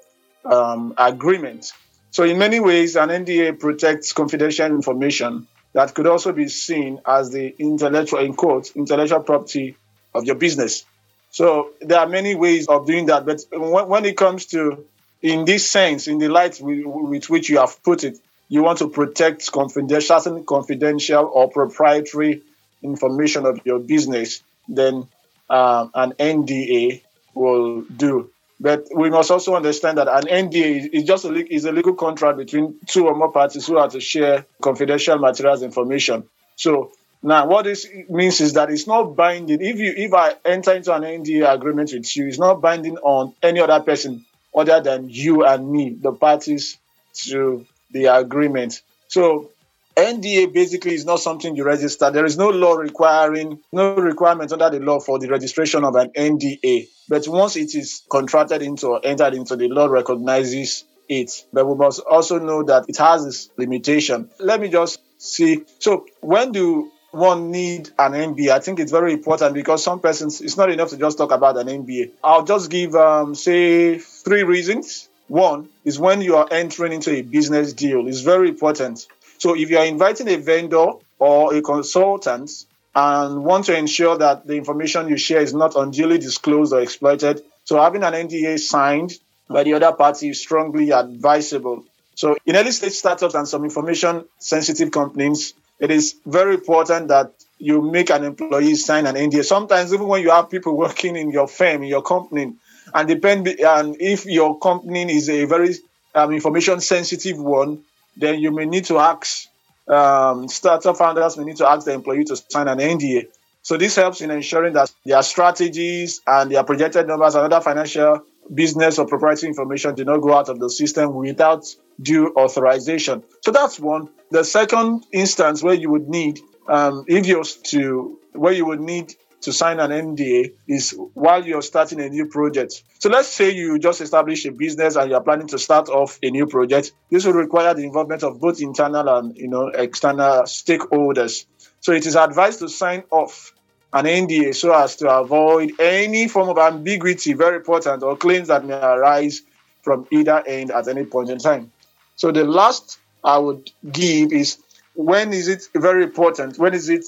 um, 0.45 0.93
agreement. 0.97 1.71
So, 2.11 2.23
in 2.23 2.37
many 2.37 2.59
ways, 2.59 2.95
an 2.95 3.09
NDA 3.09 3.59
protects 3.59 4.13
confidential 4.13 4.65
information 4.67 5.47
that 5.73 5.93
could 5.93 6.07
also 6.07 6.33
be 6.33 6.47
seen 6.47 6.99
as 7.05 7.31
the 7.31 7.53
intellectual, 7.59 8.19
in 8.19 8.33
quotes, 8.33 8.75
intellectual 8.75 9.21
property 9.21 9.77
of 10.13 10.25
your 10.25 10.35
business. 10.35 10.85
So, 11.31 11.71
there 11.81 11.99
are 11.99 12.07
many 12.07 12.35
ways 12.35 12.67
of 12.67 12.85
doing 12.85 13.05
that. 13.07 13.25
But 13.25 13.41
when, 13.51 13.87
when 13.87 14.05
it 14.05 14.17
comes 14.17 14.47
to, 14.47 14.85
in 15.21 15.45
this 15.45 15.69
sense, 15.69 16.07
in 16.07 16.17
the 16.17 16.29
light 16.29 16.59
with, 16.61 16.83
with 16.85 17.29
which 17.29 17.49
you 17.49 17.59
have 17.59 17.81
put 17.83 18.03
it, 18.03 18.17
you 18.51 18.63
want 18.63 18.79
to 18.79 18.89
protect 18.89 19.49
confidential, 19.49 20.43
confidential 20.43 21.23
or 21.33 21.49
proprietary 21.49 22.41
information 22.83 23.45
of 23.45 23.61
your 23.65 23.79
business, 23.79 24.43
then 24.67 25.07
um, 25.49 25.89
an 25.95 26.11
NDA 26.19 27.01
will 27.33 27.83
do. 27.83 28.29
But 28.59 28.87
we 28.93 29.09
must 29.09 29.31
also 29.31 29.55
understand 29.55 29.99
that 29.99 30.09
an 30.09 30.27
NDA 30.27 30.89
is 30.91 31.05
just 31.05 31.23
a, 31.23 31.33
is 31.33 31.63
a 31.63 31.71
legal 31.71 31.93
contract 31.93 32.37
between 32.37 32.75
two 32.87 33.07
or 33.07 33.15
more 33.15 33.31
parties 33.31 33.65
who 33.65 33.77
are 33.77 33.87
to 33.87 34.01
share 34.01 34.45
confidential 34.61 35.17
materials 35.17 35.63
information. 35.63 36.27
So 36.57 36.91
now, 37.23 37.47
what 37.47 37.63
this 37.63 37.87
means 38.09 38.41
is 38.41 38.51
that 38.53 38.69
it's 38.69 38.85
not 38.85 39.15
binding. 39.15 39.61
If 39.61 39.77
you 39.77 39.93
if 39.95 40.13
I 40.13 40.33
enter 40.43 40.73
into 40.73 40.93
an 40.93 41.03
NDA 41.03 41.53
agreement 41.53 41.93
with 41.93 42.17
you, 42.17 42.27
it's 42.27 42.37
not 42.37 42.59
binding 42.59 42.97
on 42.97 43.33
any 43.41 43.61
other 43.61 43.79
person 43.79 44.25
other 44.53 44.81
than 44.81 45.07
you 45.09 45.45
and 45.45 45.71
me, 45.71 45.91
the 45.91 46.11
parties 46.11 46.77
to 47.13 47.65
the 47.91 48.05
agreement. 48.05 48.81
So 49.07 49.51
NDA 49.95 50.53
basically 50.53 50.93
is 50.93 51.05
not 51.05 51.19
something 51.19 51.55
you 51.55 51.63
register. 51.63 52.11
There 52.11 52.25
is 52.25 52.37
no 52.37 52.49
law 52.49 52.73
requiring, 52.73 53.59
no 53.71 53.95
requirement 53.95 54.51
under 54.51 54.69
the 54.69 54.79
law 54.79 54.99
for 54.99 55.19
the 55.19 55.27
registration 55.27 55.83
of 55.83 55.95
an 55.95 56.11
NDA. 56.11 56.87
But 57.09 57.27
once 57.27 57.55
it 57.55 57.75
is 57.75 58.03
contracted 58.09 58.61
into 58.61 58.87
or 58.87 59.01
entered 59.03 59.33
into, 59.33 59.55
the 59.55 59.67
law 59.67 59.87
recognizes 59.87 60.85
it. 61.09 61.45
But 61.51 61.67
we 61.67 61.75
must 61.75 61.99
also 62.09 62.39
know 62.39 62.63
that 62.63 62.85
it 62.87 62.97
has 62.97 63.25
its 63.25 63.49
limitation. 63.57 64.29
Let 64.39 64.61
me 64.61 64.69
just 64.69 65.01
see. 65.17 65.63
So 65.79 66.05
when 66.21 66.51
do 66.53 66.89
one 67.11 67.51
need 67.51 67.89
an 67.99 68.13
NDA? 68.13 68.51
I 68.51 68.59
think 68.59 68.79
it's 68.79 68.91
very 68.91 69.11
important 69.11 69.53
because 69.53 69.83
some 69.83 69.99
persons, 69.99 70.39
it's 70.39 70.55
not 70.55 70.71
enough 70.71 70.89
to 70.91 70.97
just 70.97 71.17
talk 71.17 71.31
about 71.31 71.57
an 71.57 71.67
NDA. 71.67 72.11
I'll 72.23 72.45
just 72.45 72.71
give, 72.71 72.95
um, 72.95 73.35
say, 73.35 73.97
three 73.97 74.43
reasons. 74.43 75.09
One 75.31 75.69
is 75.85 75.97
when 75.97 76.19
you 76.21 76.35
are 76.35 76.47
entering 76.51 76.91
into 76.91 77.11
a 77.11 77.21
business 77.21 77.71
deal. 77.71 78.05
It's 78.05 78.19
very 78.19 78.49
important. 78.49 79.07
So 79.37 79.55
if 79.55 79.69
you 79.69 79.77
are 79.77 79.85
inviting 79.85 80.27
a 80.27 80.35
vendor 80.35 80.91
or 81.19 81.55
a 81.55 81.61
consultant 81.61 82.51
and 82.93 83.45
want 83.45 83.63
to 83.67 83.77
ensure 83.77 84.17
that 84.17 84.45
the 84.45 84.55
information 84.55 85.07
you 85.07 85.15
share 85.15 85.39
is 85.39 85.53
not 85.53 85.77
unduly 85.77 86.17
disclosed 86.17 86.73
or 86.73 86.81
exploited, 86.81 87.43
so 87.63 87.81
having 87.81 88.03
an 88.03 88.11
NDA 88.11 88.59
signed 88.59 89.13
by 89.47 89.63
the 89.63 89.75
other 89.75 89.93
party 89.93 90.27
is 90.31 90.41
strongly 90.41 90.91
advisable. 90.91 91.85
So 92.15 92.35
in 92.45 92.57
early 92.57 92.71
stage 92.71 92.91
startups 92.91 93.33
and 93.33 93.47
some 93.47 93.63
information 93.63 94.25
sensitive 94.37 94.91
companies, 94.91 95.53
it 95.79 95.91
is 95.91 96.15
very 96.25 96.55
important 96.55 97.07
that 97.07 97.31
you 97.57 97.81
make 97.81 98.09
an 98.09 98.25
employee 98.25 98.75
sign 98.75 99.05
an 99.05 99.15
NDA. 99.15 99.45
Sometimes 99.45 99.93
even 99.93 100.07
when 100.07 100.23
you 100.23 100.31
have 100.31 100.49
people 100.49 100.75
working 100.75 101.15
in 101.15 101.31
your 101.31 101.47
firm, 101.47 101.83
in 101.83 101.87
your 101.87 102.01
company, 102.01 102.53
and 102.93 103.07
depend 103.07 103.47
and 103.47 103.95
if 103.99 104.25
your 104.25 104.59
company 104.59 105.11
is 105.13 105.29
a 105.29 105.45
very 105.45 105.75
um, 106.15 106.31
information 106.31 106.81
sensitive 106.81 107.39
one, 107.39 107.83
then 108.17 108.39
you 108.39 108.51
may 108.51 108.65
need 108.65 108.85
to 108.85 108.97
ask 108.97 109.47
um, 109.87 110.47
startup 110.47 110.97
founders 110.97 111.37
may 111.37 111.43
need 111.43 111.57
to 111.57 111.69
ask 111.69 111.85
the 111.85 111.93
employee 111.93 112.23
to 112.25 112.35
sign 112.35 112.67
an 112.67 112.77
NDA. 112.77 113.27
So 113.63 113.77
this 113.77 113.95
helps 113.95 114.21
in 114.21 114.31
ensuring 114.31 114.73
that 114.73 114.91
their 115.05 115.21
strategies 115.21 116.21
and 116.25 116.51
their 116.51 116.63
projected 116.63 117.07
numbers 117.07 117.35
and 117.35 117.51
other 117.51 117.61
financial 117.61 118.23
business 118.51 118.97
or 118.97 119.05
proprietary 119.05 119.49
information 119.49 119.95
do 119.95 120.03
not 120.03 120.17
go 120.17 120.33
out 120.33 120.49
of 120.49 120.59
the 120.59 120.69
system 120.69 121.13
without 121.13 121.65
due 122.01 122.33
authorization. 122.35 123.23
So 123.41 123.51
that's 123.51 123.79
one. 123.79 124.09
The 124.31 124.43
second 124.43 125.05
instance 125.11 125.61
where 125.61 125.73
you 125.73 125.91
would 125.91 126.09
need, 126.09 126.39
um, 126.67 127.05
if 127.07 127.27
you're 127.27 127.43
to, 127.43 128.17
where 128.33 128.53
you 128.53 128.65
would 128.65 128.81
need 128.81 129.13
to 129.41 129.51
sign 129.51 129.79
an 129.79 129.91
NDA 129.91 130.53
is 130.67 130.95
while 131.13 131.45
you're 131.45 131.61
starting 131.61 131.99
a 132.01 132.09
new 132.09 132.27
project. 132.27 132.83
So 132.99 133.09
let's 133.09 133.27
say 133.27 133.51
you 133.51 133.79
just 133.79 134.01
establish 134.01 134.45
a 134.45 134.51
business 134.51 134.95
and 134.95 135.09
you're 135.09 135.21
planning 135.21 135.47
to 135.47 135.59
start 135.59 135.89
off 135.89 136.19
a 136.21 136.29
new 136.29 136.47
project. 136.47 136.91
This 137.09 137.25
will 137.25 137.33
require 137.33 137.73
the 137.73 137.83
involvement 137.83 138.23
of 138.23 138.39
both 138.39 138.61
internal 138.61 139.07
and 139.09 139.35
you 139.35 139.47
know 139.47 139.67
external 139.67 140.43
stakeholders. 140.43 141.45
So 141.79 141.91
it 141.91 142.05
is 142.05 142.15
advised 142.15 142.59
to 142.59 142.69
sign 142.69 143.03
off 143.09 143.53
an 143.93 144.05
NDA 144.05 144.55
so 144.55 144.73
as 144.73 144.95
to 144.97 145.09
avoid 145.09 145.73
any 145.79 146.27
form 146.27 146.49
of 146.49 146.57
ambiguity, 146.57 147.33
very 147.33 147.57
important, 147.57 148.03
or 148.03 148.15
claims 148.15 148.47
that 148.47 148.65
may 148.65 148.73
arise 148.73 149.41
from 149.81 150.07
either 150.11 150.43
end 150.47 150.71
at 150.71 150.87
any 150.87 151.05
point 151.05 151.29
in 151.29 151.39
time. 151.39 151.71
So 152.15 152.31
the 152.31 152.43
last 152.43 152.99
I 153.23 153.37
would 153.37 153.71
give 153.91 154.31
is 154.31 154.59
when 154.93 155.33
is 155.33 155.47
it 155.47 155.63
very 155.73 156.03
important? 156.03 156.57
When 156.57 156.73
is 156.73 156.89
it 156.89 157.05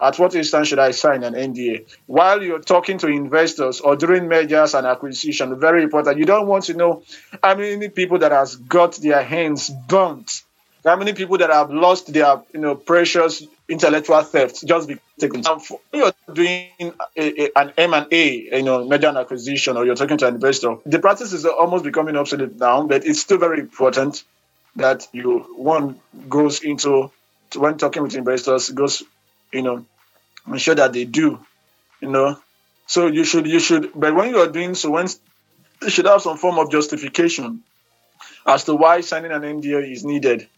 at 0.00 0.18
what 0.18 0.34
instance 0.34 0.68
should 0.68 0.78
I 0.78 0.90
sign 0.90 1.24
an 1.24 1.34
NDA? 1.34 1.86
While 2.06 2.42
you're 2.42 2.60
talking 2.60 2.98
to 2.98 3.08
investors 3.08 3.80
or 3.80 3.96
during 3.96 4.28
mergers 4.28 4.74
and 4.74 4.86
acquisition, 4.86 5.58
very 5.58 5.82
important. 5.82 6.18
You 6.18 6.26
don't 6.26 6.46
want 6.46 6.64
to 6.64 6.74
know 6.74 7.02
how 7.42 7.54
many 7.54 7.88
people 7.88 8.18
that 8.18 8.32
has 8.32 8.56
got 8.56 8.96
their 8.96 9.22
hands 9.22 9.70
burnt, 9.88 10.42
how 10.84 10.96
many 10.96 11.12
people 11.12 11.38
that 11.38 11.50
have 11.50 11.70
lost 11.70 12.12
their 12.12 12.42
you 12.52 12.60
know 12.60 12.74
precious 12.74 13.42
intellectual 13.68 14.22
theft 14.22 14.64
just 14.66 14.88
because 14.88 15.72
you're 15.92 16.12
doing 16.32 16.68
a, 16.80 16.92
a, 17.16 17.50
an 17.56 17.72
M 17.76 17.94
and 17.94 18.06
A, 18.12 18.56
you 18.56 18.62
know, 18.62 18.86
merger 18.86 19.08
and 19.08 19.18
acquisition, 19.18 19.76
or 19.76 19.84
you're 19.84 19.96
talking 19.96 20.18
to 20.18 20.28
an 20.28 20.34
investor. 20.34 20.76
The 20.86 20.98
practice 20.98 21.32
is 21.32 21.44
almost 21.44 21.84
becoming 21.84 22.16
obsolete 22.16 22.56
now, 22.56 22.86
but 22.86 23.04
it's 23.06 23.20
still 23.20 23.38
very 23.38 23.60
important 23.60 24.22
that 24.76 25.08
you 25.12 25.40
one 25.56 25.98
goes 26.28 26.62
into 26.62 27.10
when 27.54 27.78
talking 27.78 28.02
with 28.02 28.14
investors 28.14 28.70
goes 28.70 29.02
you 29.52 29.62
know, 29.62 29.84
ensure 30.46 30.74
that 30.74 30.92
they 30.92 31.04
do, 31.04 31.38
you 32.00 32.10
know. 32.10 32.38
So 32.86 33.06
you 33.06 33.24
should, 33.24 33.46
you 33.46 33.58
should, 33.60 33.90
but 33.94 34.14
when 34.14 34.30
you 34.30 34.38
are 34.38 34.48
doing 34.48 34.74
so, 34.74 34.90
when 34.90 35.08
you 35.82 35.90
should 35.90 36.06
have 36.06 36.22
some 36.22 36.36
form 36.36 36.58
of 36.58 36.70
justification 36.70 37.62
as 38.46 38.64
to 38.64 38.74
why 38.74 39.00
signing 39.00 39.32
an 39.32 39.42
NDA 39.42 39.90
is 39.90 40.04
needed. 40.04 40.48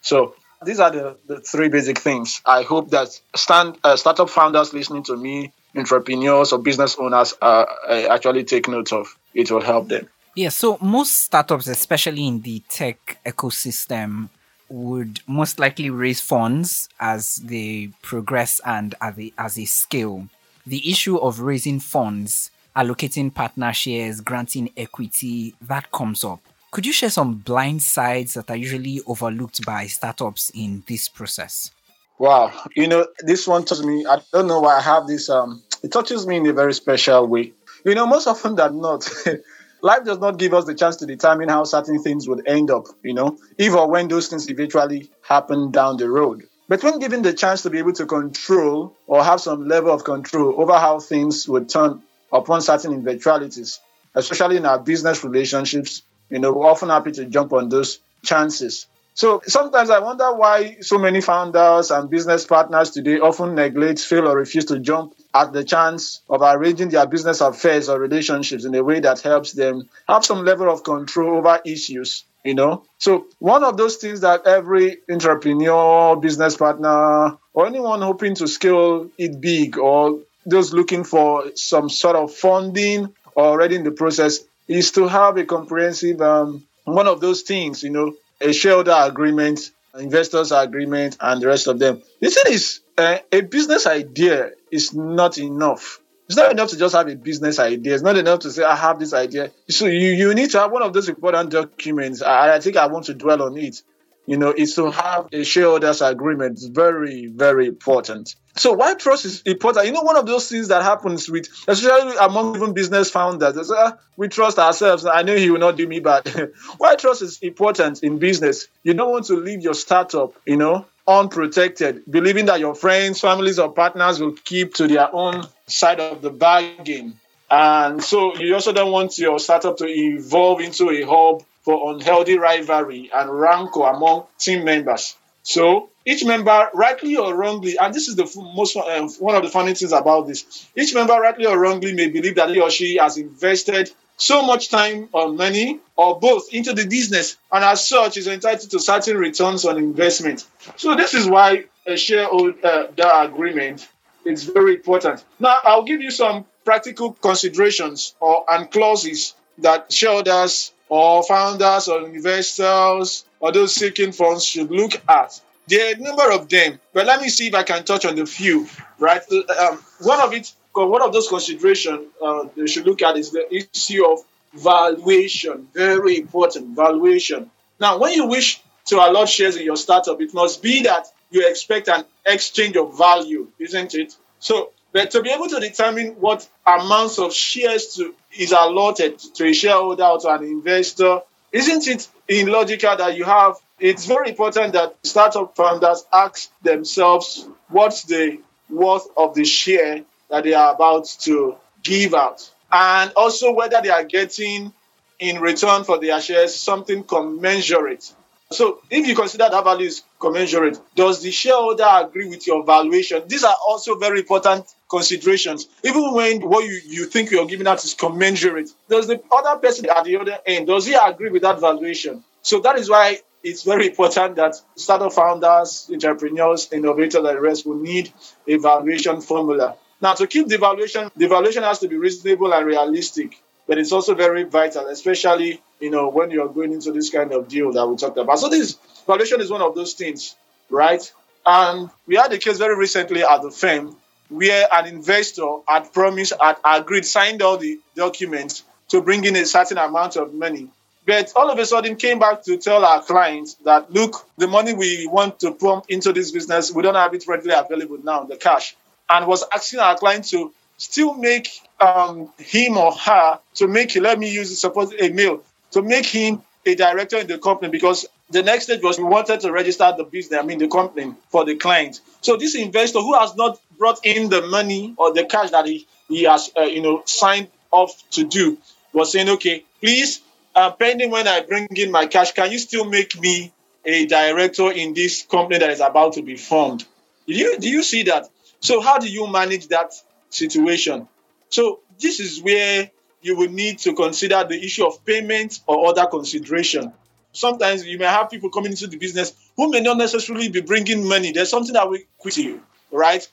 So 0.00 0.34
these 0.64 0.80
are 0.80 0.90
the, 0.90 1.16
the 1.26 1.40
three 1.40 1.68
basic 1.68 1.98
things. 1.98 2.40
I 2.44 2.62
hope 2.62 2.90
that 2.90 3.08
stand 3.34 3.78
uh, 3.82 3.96
startup 3.96 4.30
founders 4.30 4.72
listening 4.72 5.02
to 5.04 5.16
me, 5.16 5.52
entrepreneurs 5.76 6.52
or 6.52 6.58
business 6.60 6.96
owners, 6.98 7.34
uh, 7.40 7.64
actually 8.10 8.44
take 8.44 8.68
note 8.68 8.92
of. 8.92 9.16
It 9.34 9.50
will 9.50 9.60
help 9.60 9.88
them. 9.88 10.08
Yeah, 10.34 10.50
so 10.50 10.78
most 10.80 11.24
startups, 11.24 11.66
especially 11.66 12.26
in 12.26 12.40
the 12.40 12.62
tech 12.68 13.18
ecosystem, 13.24 14.28
would 14.68 15.20
most 15.26 15.58
likely 15.58 15.90
raise 15.90 16.20
funds 16.20 16.88
as 17.00 17.36
they 17.36 17.90
progress 18.02 18.60
and 18.64 18.94
as 19.00 19.58
a 19.58 19.64
scale. 19.64 20.28
The 20.66 20.90
issue 20.90 21.16
of 21.16 21.40
raising 21.40 21.80
funds, 21.80 22.50
allocating 22.76 23.32
partner 23.32 23.72
shares, 23.72 24.20
granting 24.20 24.70
equity, 24.76 25.54
that 25.62 25.90
comes 25.90 26.24
up. 26.24 26.40
Could 26.70 26.84
you 26.84 26.92
share 26.92 27.10
some 27.10 27.36
blind 27.36 27.82
sides 27.82 28.34
that 28.34 28.50
are 28.50 28.56
usually 28.56 29.00
overlooked 29.06 29.64
by 29.64 29.86
startups 29.86 30.50
in 30.54 30.84
this 30.86 31.08
process? 31.08 31.70
Wow, 32.18 32.52
you 32.76 32.86
know, 32.88 33.06
this 33.20 33.46
one 33.46 33.64
touches 33.64 33.86
me. 33.86 34.04
I 34.04 34.18
don't 34.32 34.48
know 34.48 34.60
why 34.60 34.76
I 34.76 34.82
have 34.82 35.06
this. 35.06 35.30
Um, 35.30 35.62
it 35.82 35.92
touches 35.92 36.26
me 36.26 36.36
in 36.36 36.46
a 36.46 36.52
very 36.52 36.74
special 36.74 37.26
way. 37.26 37.52
You 37.84 37.94
know, 37.94 38.06
most 38.06 38.26
often 38.26 38.56
than 38.56 38.80
not, 38.80 39.08
life 39.82 40.04
does 40.04 40.18
not 40.18 40.38
give 40.38 40.54
us 40.54 40.64
the 40.64 40.74
chance 40.74 40.96
to 40.96 41.06
determine 41.06 41.48
how 41.48 41.64
certain 41.64 42.02
things 42.02 42.28
would 42.28 42.46
end 42.46 42.70
up, 42.70 42.86
you 43.02 43.14
know, 43.14 43.38
if 43.56 43.74
or 43.74 43.88
when 43.88 44.08
those 44.08 44.28
things 44.28 44.48
eventually 44.50 45.10
happen 45.22 45.70
down 45.70 45.96
the 45.96 46.08
road. 46.08 46.44
But 46.68 46.82
when 46.82 46.98
given 46.98 47.22
the 47.22 47.32
chance 47.32 47.62
to 47.62 47.70
be 47.70 47.78
able 47.78 47.94
to 47.94 48.06
control 48.06 48.94
or 49.06 49.24
have 49.24 49.40
some 49.40 49.66
level 49.66 49.90
of 49.90 50.04
control 50.04 50.60
over 50.60 50.74
how 50.74 51.00
things 51.00 51.48
would 51.48 51.68
turn 51.68 52.02
upon 52.32 52.60
certain 52.60 52.92
eventualities, 52.92 53.80
especially 54.14 54.58
in 54.58 54.66
our 54.66 54.78
business 54.78 55.24
relationships, 55.24 56.02
you 56.28 56.38
know, 56.38 56.52
we're 56.52 56.66
often 56.66 56.90
happy 56.90 57.12
to 57.12 57.24
jump 57.24 57.54
on 57.54 57.70
those 57.70 58.00
chances. 58.22 58.86
So 59.18 59.42
sometimes 59.44 59.90
I 59.90 59.98
wonder 59.98 60.32
why 60.32 60.76
so 60.80 60.96
many 60.96 61.20
founders 61.20 61.90
and 61.90 62.08
business 62.08 62.46
partners 62.46 62.90
today 62.90 63.18
often 63.18 63.56
neglect, 63.56 63.98
fail, 63.98 64.28
or 64.28 64.36
refuse 64.36 64.66
to 64.66 64.78
jump 64.78 65.12
at 65.34 65.52
the 65.52 65.64
chance 65.64 66.20
of 66.30 66.40
arranging 66.40 66.90
their 66.90 67.04
business 67.04 67.40
affairs 67.40 67.88
or 67.88 67.98
relationships 67.98 68.64
in 68.64 68.72
a 68.76 68.84
way 68.84 69.00
that 69.00 69.20
helps 69.20 69.54
them 69.54 69.88
have 70.06 70.24
some 70.24 70.44
level 70.44 70.70
of 70.70 70.84
control 70.84 71.38
over 71.38 71.58
issues. 71.64 72.22
You 72.44 72.54
know, 72.54 72.84
so 72.98 73.26
one 73.40 73.64
of 73.64 73.76
those 73.76 73.96
things 73.96 74.20
that 74.20 74.46
every 74.46 74.98
entrepreneur, 75.10 76.14
business 76.14 76.56
partner, 76.56 77.36
or 77.54 77.66
anyone 77.66 78.02
hoping 78.02 78.36
to 78.36 78.46
scale 78.46 79.10
it 79.18 79.40
big, 79.40 79.78
or 79.78 80.20
those 80.46 80.72
looking 80.72 81.02
for 81.02 81.56
some 81.56 81.90
sort 81.90 82.14
of 82.14 82.32
funding 82.32 83.12
or 83.34 83.44
already 83.46 83.74
in 83.74 83.82
the 83.82 83.90
process, 83.90 84.38
is 84.68 84.92
to 84.92 85.08
have 85.08 85.36
a 85.38 85.44
comprehensive 85.44 86.22
um, 86.22 86.62
one 86.84 87.08
of 87.08 87.20
those 87.20 87.42
things. 87.42 87.82
You 87.82 87.90
know, 87.90 88.14
a 88.40 88.52
shareholder 88.52 88.94
agreement, 88.96 89.70
investors 89.98 90.52
agreement, 90.52 91.16
and 91.20 91.42
the 91.42 91.46
rest 91.46 91.66
of 91.66 91.78
them. 91.78 92.02
The 92.20 92.30
thing 92.30 92.52
is, 92.52 92.80
uh, 92.96 93.18
a 93.32 93.40
business 93.42 93.86
idea 93.86 94.52
is 94.70 94.94
not 94.94 95.38
enough. 95.38 96.00
It's 96.26 96.36
not 96.36 96.52
enough 96.52 96.70
to 96.70 96.76
just 96.76 96.94
have 96.94 97.08
a 97.08 97.16
business 97.16 97.58
idea. 97.58 97.94
It's 97.94 98.02
not 98.02 98.18
enough 98.18 98.40
to 98.40 98.50
say, 98.50 98.62
I 98.62 98.76
have 98.76 98.98
this 98.98 99.14
idea. 99.14 99.50
So 99.70 99.86
you, 99.86 100.10
you 100.10 100.34
need 100.34 100.50
to 100.50 100.60
have 100.60 100.70
one 100.70 100.82
of 100.82 100.92
those 100.92 101.08
important 101.08 101.50
documents. 101.50 102.20
I, 102.20 102.56
I 102.56 102.60
think 102.60 102.76
I 102.76 102.86
want 102.86 103.06
to 103.06 103.14
dwell 103.14 103.42
on 103.42 103.56
it 103.56 103.82
you 104.28 104.36
know, 104.36 104.52
is 104.54 104.74
to 104.74 104.90
have 104.90 105.28
a 105.32 105.42
shareholders 105.42 106.02
agreement. 106.02 106.58
It's 106.58 106.66
very, 106.66 107.28
very 107.28 107.66
important. 107.66 108.36
So 108.56 108.74
why 108.74 108.92
trust 108.92 109.24
is 109.24 109.40
important? 109.46 109.86
You 109.86 109.92
know, 109.92 110.02
one 110.02 110.18
of 110.18 110.26
those 110.26 110.50
things 110.50 110.68
that 110.68 110.82
happens 110.82 111.30
with, 111.30 111.48
especially 111.66 112.14
among 112.20 112.54
even 112.54 112.74
business 112.74 113.10
founders, 113.10 113.56
is, 113.56 113.70
uh, 113.70 113.92
we 114.18 114.28
trust 114.28 114.58
ourselves. 114.58 115.06
I 115.06 115.22
know 115.22 115.34
he 115.34 115.50
will 115.50 115.60
not 115.60 115.78
do 115.78 115.88
me 115.88 116.00
bad. 116.00 116.52
why 116.76 116.96
trust 116.96 117.22
is 117.22 117.38
important 117.38 118.02
in 118.02 118.18
business? 118.18 118.68
You 118.82 118.92
don't 118.92 119.10
want 119.10 119.24
to 119.26 119.34
leave 119.34 119.62
your 119.62 119.72
startup, 119.72 120.34
you 120.44 120.58
know, 120.58 120.84
unprotected, 121.06 122.02
believing 122.06 122.46
that 122.46 122.60
your 122.60 122.74
friends, 122.74 123.22
families, 123.22 123.58
or 123.58 123.72
partners 123.72 124.20
will 124.20 124.32
keep 124.44 124.74
to 124.74 124.88
their 124.88 125.08
own 125.14 125.42
side 125.68 126.00
of 126.00 126.20
the 126.20 126.30
bargain. 126.30 127.18
And 127.50 128.04
so 128.04 128.36
you 128.36 128.52
also 128.52 128.74
don't 128.74 128.92
want 128.92 129.16
your 129.16 129.38
startup 129.38 129.78
to 129.78 129.86
evolve 129.86 130.60
into 130.60 130.90
a 130.90 131.02
hub 131.06 131.44
for 131.68 131.92
unhealthy 131.92 132.38
rivalry 132.38 133.10
and 133.14 133.28
rancor 133.28 133.82
among 133.82 134.24
team 134.38 134.64
members. 134.64 135.16
So 135.42 135.90
each 136.06 136.24
member, 136.24 136.70
rightly 136.72 137.18
or 137.18 137.36
wrongly, 137.36 137.76
and 137.76 137.92
this 137.92 138.08
is 138.08 138.16
the 138.16 138.24
most 138.54 138.74
uh, 138.74 139.06
one 139.18 139.34
of 139.34 139.42
the 139.42 139.50
funny 139.50 139.74
things 139.74 139.92
about 139.92 140.26
this, 140.26 140.66
each 140.74 140.94
member, 140.94 141.12
rightly 141.12 141.44
or 141.44 141.60
wrongly, 141.60 141.92
may 141.92 142.08
believe 142.08 142.36
that 142.36 142.48
he 142.48 142.58
or 142.58 142.70
she 142.70 142.96
has 142.96 143.18
invested 143.18 143.90
so 144.16 144.46
much 144.46 144.70
time 144.70 145.10
or 145.12 145.30
money 145.30 145.78
or 145.94 146.18
both 146.18 146.54
into 146.54 146.72
the 146.72 146.86
business 146.86 147.36
and 147.52 147.62
as 147.62 147.86
such 147.86 148.16
is 148.16 148.26
entitled 148.28 148.70
to 148.70 148.80
certain 148.80 149.18
returns 149.18 149.66
on 149.66 149.76
investment. 149.76 150.46
So 150.76 150.96
this 150.96 151.12
is 151.12 151.28
why 151.28 151.64
a 151.86 151.98
shareholder 151.98 152.88
agreement 152.98 153.86
is 154.24 154.44
very 154.44 154.76
important. 154.76 155.22
Now 155.38 155.58
I'll 155.64 155.84
give 155.84 156.00
you 156.00 156.12
some 156.12 156.46
practical 156.64 157.12
considerations 157.12 158.14
or 158.20 158.46
and 158.48 158.70
clauses 158.70 159.34
that 159.58 159.92
shareholders 159.92 160.72
or 160.88 161.22
founders 161.22 161.88
or 161.88 162.06
investors 162.06 163.24
or 163.40 163.52
those 163.52 163.74
seeking 163.74 164.12
funds 164.12 164.44
should 164.44 164.70
look 164.70 164.92
at. 165.08 165.40
There 165.66 165.92
are 165.92 165.96
a 165.96 165.98
number 165.98 166.30
of 166.32 166.48
them, 166.48 166.80
but 166.94 167.06
let 167.06 167.20
me 167.20 167.28
see 167.28 167.48
if 167.48 167.54
I 167.54 167.62
can 167.62 167.84
touch 167.84 168.06
on 168.06 168.16
the 168.16 168.24
few. 168.24 168.66
Right, 168.98 169.22
um, 169.60 169.78
one 170.00 170.20
of 170.20 170.32
it 170.32 170.52
one 170.74 171.02
of 171.02 171.12
those 171.12 171.28
considerations 171.28 172.06
uh, 172.24 172.44
they 172.56 172.66
should 172.66 172.86
look 172.86 173.02
at 173.02 173.16
is 173.16 173.30
the 173.30 173.46
issue 173.52 174.04
of 174.06 174.20
valuation. 174.54 175.68
Very 175.74 176.18
important, 176.18 176.76
valuation. 176.76 177.50
Now, 177.80 177.98
when 177.98 178.12
you 178.12 178.26
wish 178.26 178.60
to 178.86 178.96
allot 178.96 179.28
shares 179.28 179.56
in 179.56 179.64
your 179.64 179.76
startup, 179.76 180.20
it 180.20 180.32
must 180.34 180.62
be 180.62 180.82
that 180.82 181.06
you 181.30 181.46
expect 181.48 181.88
an 181.88 182.04
exchange 182.24 182.76
of 182.76 182.96
value, 182.96 183.48
isn't 183.58 183.94
it? 183.94 184.16
So, 184.40 184.72
but 184.92 185.10
to 185.12 185.22
be 185.22 185.30
able 185.30 185.48
to 185.48 185.60
determine 185.60 186.12
what 186.20 186.48
amounts 186.66 187.18
of 187.18 187.32
shares 187.32 187.94
to, 187.96 188.14
is 188.36 188.52
allotted 188.52 189.18
to 189.18 189.46
a 189.46 189.52
shareholder 189.52 190.04
or 190.04 190.18
to 190.20 190.28
an 190.28 190.44
investor, 190.44 191.20
isn't 191.52 191.86
it 191.88 192.08
illogical 192.28 192.96
that 192.96 193.16
you 193.16 193.24
have? 193.24 193.56
It's 193.78 194.06
very 194.06 194.30
important 194.30 194.72
that 194.72 194.96
startup 195.02 195.54
founders 195.56 196.04
ask 196.12 196.50
themselves 196.62 197.46
what's 197.68 198.04
the 198.04 198.40
worth 198.68 199.06
of 199.16 199.34
the 199.34 199.44
share 199.44 200.02
that 200.30 200.44
they 200.44 200.54
are 200.54 200.74
about 200.74 201.06
to 201.20 201.56
give 201.82 202.14
out. 202.14 202.50
And 202.70 203.12
also 203.16 203.52
whether 203.52 203.80
they 203.82 203.88
are 203.88 204.04
getting 204.04 204.72
in 205.18 205.40
return 205.40 205.84
for 205.84 205.98
their 205.98 206.20
shares 206.20 206.54
something 206.54 207.02
commensurate. 207.04 208.12
So 208.50 208.80
if 208.90 209.06
you 209.06 209.14
consider 209.14 209.48
that 209.50 209.64
value 209.64 209.86
is 209.86 210.02
commensurate, 210.18 210.78
does 210.94 211.22
the 211.22 211.30
shareholder 211.30 211.88
agree 211.88 212.28
with 212.28 212.46
your 212.46 212.64
valuation? 212.64 213.22
These 213.26 213.44
are 213.44 213.56
also 213.66 213.96
very 213.96 214.20
important 214.20 214.66
considerations. 214.88 215.68
Even 215.84 216.12
when 216.14 216.40
what 216.48 216.64
you, 216.64 216.80
you 216.86 217.04
think 217.06 217.30
you're 217.30 217.46
giving 217.46 217.66
out 217.66 217.84
is 217.84 217.94
commensurate, 217.94 218.70
does 218.88 219.06
the 219.06 219.22
other 219.30 219.58
person 219.60 219.88
at 219.88 220.04
the 220.04 220.16
other 220.16 220.38
end, 220.46 220.66
does 220.66 220.86
he 220.86 220.94
agree 220.94 221.30
with 221.30 221.42
that 221.42 221.60
valuation? 221.60 222.24
So 222.42 222.60
that 222.60 222.78
is 222.78 222.88
why 222.88 223.18
it's 223.42 223.62
very 223.62 223.88
important 223.88 224.36
that 224.36 224.56
startup 224.76 225.12
founders, 225.12 225.88
entrepreneurs, 225.92 226.72
innovators, 226.72 227.24
and 227.24 227.40
rest 227.40 227.66
will 227.66 227.76
need 227.76 228.12
a 228.46 228.56
valuation 228.56 229.20
formula. 229.20 229.76
Now, 230.00 230.14
to 230.14 230.26
keep 230.26 230.48
the 230.48 230.58
valuation, 230.58 231.10
the 231.16 231.28
valuation 231.28 231.62
has 231.62 231.80
to 231.80 231.88
be 231.88 231.96
reasonable 231.96 232.52
and 232.54 232.66
realistic, 232.66 233.40
but 233.66 233.78
it's 233.78 233.92
also 233.92 234.14
very 234.14 234.44
vital, 234.44 234.86
especially 234.86 235.60
you 235.80 235.90
know 235.90 236.08
when 236.08 236.30
you're 236.30 236.48
going 236.48 236.72
into 236.72 236.92
this 236.92 237.10
kind 237.10 237.32
of 237.32 237.48
deal 237.48 237.72
that 237.72 237.86
we 237.86 237.96
talked 237.96 238.16
about. 238.16 238.38
So 238.38 238.48
this 238.48 238.78
valuation 239.06 239.40
is 239.40 239.50
one 239.50 239.62
of 239.62 239.74
those 239.74 239.94
things, 239.94 240.34
right? 240.70 241.12
And 241.44 241.90
we 242.06 242.16
had 242.16 242.32
a 242.32 242.38
case 242.38 242.58
very 242.58 242.76
recently 242.76 243.22
at 243.22 243.42
the 243.42 243.50
firm 243.50 243.96
where 244.28 244.66
an 244.72 244.86
investor 244.86 245.46
had 245.66 245.92
promised, 245.92 246.32
had 246.40 246.56
agreed, 246.64 247.04
signed 247.04 247.42
all 247.42 247.56
the 247.56 247.78
documents 247.94 248.64
to 248.88 249.00
bring 249.00 249.24
in 249.24 249.36
a 249.36 249.44
certain 249.44 249.78
amount 249.78 250.16
of 250.16 250.34
money. 250.34 250.68
But 251.06 251.32
all 251.36 251.50
of 251.50 251.58
a 251.58 251.64
sudden 251.64 251.96
came 251.96 252.18
back 252.18 252.42
to 252.44 252.58
tell 252.58 252.84
our 252.84 253.02
clients 253.02 253.54
that, 253.64 253.90
look, 253.90 254.26
the 254.36 254.46
money 254.46 254.74
we 254.74 255.06
want 255.06 255.40
to 255.40 255.52
pump 255.52 255.86
into 255.88 256.12
this 256.12 256.30
business, 256.32 256.70
we 256.70 256.82
don't 256.82 256.94
have 256.94 257.14
it 257.14 257.26
readily 257.26 257.54
available 257.54 257.98
now, 258.02 258.24
the 258.24 258.36
cash 258.36 258.76
and 259.08 259.26
was 259.26 259.44
asking 259.52 259.80
our 259.80 259.96
client 259.96 260.24
to 260.26 260.52
still 260.76 261.14
make 261.14 261.48
um, 261.80 262.30
him 262.38 262.76
or 262.76 262.92
her 262.92 263.38
to 263.54 263.68
make 263.68 263.94
let 263.96 264.18
me 264.18 264.30
use 264.32 264.58
suppose 264.58 264.92
a 264.98 265.08
male 265.10 265.42
to 265.70 265.82
make 265.82 266.06
him 266.06 266.42
a 266.66 266.74
director 266.74 267.18
in 267.18 267.26
the 267.26 267.38
company 267.38 267.70
because 267.70 268.06
the 268.30 268.42
next 268.42 268.64
stage 268.64 268.82
was 268.82 268.98
we 268.98 269.04
wanted 269.04 269.40
to 269.40 269.50
register 269.50 269.92
the 269.96 270.04
business, 270.04 270.38
I 270.38 270.44
mean 270.44 270.58
the 270.58 270.68
company 270.68 271.14
for 271.30 271.44
the 271.46 271.54
client. 271.54 272.00
So 272.20 272.36
this 272.36 272.54
investor 272.54 273.00
who 273.00 273.14
has 273.18 273.34
not 273.36 273.58
brought 273.78 274.04
in 274.04 274.28
the 274.28 274.42
money 274.46 274.94
or 274.98 275.12
the 275.12 275.24
cash 275.24 275.50
that 275.50 275.66
he, 275.66 275.86
he 276.08 276.24
has 276.24 276.50
uh, 276.56 276.62
you 276.62 276.82
know 276.82 277.02
signed 277.06 277.48
off 277.70 278.02
to 278.10 278.24
do 278.24 278.58
was 278.92 279.12
saying, 279.12 279.28
okay, 279.28 279.64
please, 279.80 280.20
uh, 280.54 280.70
pending 280.72 281.10
when 281.10 281.28
I 281.28 281.40
bring 281.42 281.68
in 281.76 281.90
my 281.90 282.06
cash, 282.06 282.32
can 282.32 282.50
you 282.50 282.58
still 282.58 282.84
make 282.84 283.18
me 283.20 283.52
a 283.84 284.06
director 284.06 284.70
in 284.72 284.94
this 284.94 285.22
company 285.22 285.58
that 285.58 285.70
is 285.70 285.80
about 285.80 286.14
to 286.14 286.22
be 286.22 286.36
formed? 286.36 286.84
Do 287.26 287.34
you 287.34 287.58
do 287.58 287.68
you 287.68 287.82
see 287.82 288.04
that? 288.04 288.28
So, 288.60 288.80
how 288.80 288.98
do 288.98 289.08
you 289.08 289.30
manage 289.30 289.68
that 289.68 289.92
situation? 290.30 291.08
So, 291.50 291.80
this 292.00 292.20
is 292.20 292.42
where 292.42 292.90
you 293.22 293.36
will 293.36 293.50
need 293.50 293.78
to 293.80 293.94
consider 293.94 294.44
the 294.44 294.62
issue 294.62 294.86
of 294.86 295.04
payment 295.04 295.60
or 295.66 295.88
other 295.88 296.06
consideration. 296.06 296.92
Sometimes 297.32 297.86
you 297.86 297.98
may 297.98 298.06
have 298.06 298.30
people 298.30 298.50
coming 298.50 298.72
into 298.72 298.86
the 298.86 298.96
business 298.96 299.32
who 299.56 299.70
may 299.70 299.80
not 299.80 299.96
necessarily 299.96 300.48
be 300.48 300.60
bringing 300.60 301.06
money. 301.06 301.32
There's 301.32 301.50
something 301.50 301.74
that 301.74 301.88
will 301.88 301.98
quit 302.18 302.36
you, 302.36 302.62
right? 302.90 303.26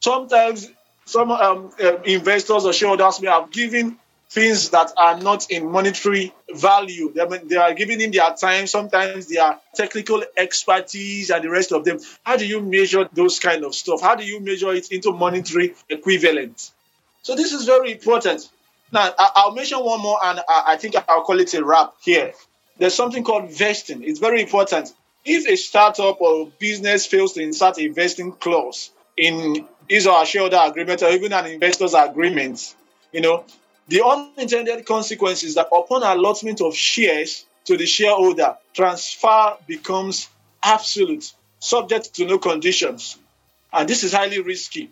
Sometimes 0.00 0.68
some 1.04 1.30
um, 1.30 1.70
uh, 1.82 1.98
investors 2.02 2.64
or 2.64 2.72
shareholders 2.72 3.20
may 3.20 3.28
have 3.28 3.50
given 3.50 3.98
things 4.30 4.70
that 4.70 4.92
are 4.96 5.18
not 5.18 5.50
in 5.50 5.70
monetary 5.70 6.34
value. 6.54 7.12
They, 7.14 7.24
they 7.44 7.56
are 7.56 7.72
giving 7.72 8.00
in 8.00 8.10
their 8.10 8.34
time, 8.34 8.66
sometimes 8.66 9.26
their 9.26 9.58
technical 9.74 10.22
expertise 10.36 11.30
and 11.30 11.42
the 11.42 11.50
rest 11.50 11.72
of 11.72 11.84
them. 11.84 11.98
How 12.24 12.36
do 12.36 12.46
you 12.46 12.60
measure 12.60 13.08
those 13.12 13.38
kind 13.40 13.64
of 13.64 13.74
stuff? 13.74 14.02
How 14.02 14.16
do 14.16 14.24
you 14.24 14.40
measure 14.40 14.72
it 14.74 14.92
into 14.92 15.12
monetary 15.12 15.74
equivalent? 15.88 16.70
So 17.22 17.34
this 17.34 17.52
is 17.52 17.64
very 17.64 17.92
important. 17.92 18.48
Now, 18.92 19.12
I'll 19.18 19.54
mention 19.54 19.78
one 19.78 20.00
more, 20.00 20.18
and 20.22 20.40
I 20.48 20.76
think 20.76 20.94
I'll 21.08 21.22
call 21.22 21.40
it 21.40 21.52
a 21.54 21.64
wrap 21.64 21.94
here. 22.02 22.32
There's 22.78 22.94
something 22.94 23.24
called 23.24 23.50
vesting. 23.50 24.02
It's 24.02 24.18
very 24.18 24.40
important. 24.40 24.92
If 25.24 25.46
a 25.46 25.56
startup 25.56 26.20
or 26.20 26.50
business 26.58 27.06
fails 27.06 27.34
to 27.34 27.42
insert 27.42 27.78
a 27.78 27.88
vesting 27.88 28.32
clause 28.32 28.90
in 29.16 29.66
his 29.88 30.06
or 30.06 30.18
her 30.18 30.26
shareholder 30.26 30.60
agreement 30.62 31.02
or 31.02 31.10
even 31.10 31.32
an 31.32 31.46
investor's 31.46 31.94
agreement, 31.94 32.74
you 33.12 33.20
know, 33.20 33.44
the 33.88 34.04
unintended 34.04 34.84
consequence 34.84 35.42
is 35.42 35.54
that 35.54 35.68
upon 35.72 36.02
allotment 36.02 36.60
of 36.60 36.74
shares 36.74 37.46
to 37.64 37.76
the 37.76 37.86
shareholder, 37.86 38.56
transfer 38.74 39.56
becomes 39.66 40.28
absolute, 40.62 41.32
subject 41.58 42.14
to 42.14 42.26
no 42.26 42.38
conditions. 42.38 43.16
And 43.72 43.88
this 43.88 44.04
is 44.04 44.12
highly 44.12 44.40
risky. 44.40 44.90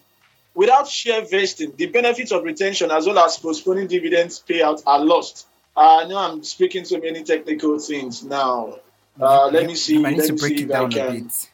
Without 0.55 0.89
share 0.89 1.23
vesting, 1.23 1.73
the 1.77 1.87
benefits 1.87 2.33
of 2.33 2.43
retention 2.43 2.91
as 2.91 3.07
well 3.07 3.19
as 3.19 3.37
postponing 3.37 3.87
dividends 3.87 4.43
payout 4.49 4.83
are 4.87 5.05
lost. 5.05 5.47
I 5.77 6.07
know 6.07 6.17
I'm 6.17 6.43
speaking 6.43 6.87
so 6.87 6.99
many 6.99 7.23
technical 7.23 7.79
things 7.79 8.25
now. 8.25 8.79
Uh, 9.21 9.49
let 9.49 9.67
me 9.67 9.75
see. 9.75 10.05
I 10.05 10.11
need 10.11 10.25
to 10.25 10.35
break 10.35 10.61
it 10.61 10.69
down 10.69 10.93
a 10.93 11.11
bit. 11.13 11.51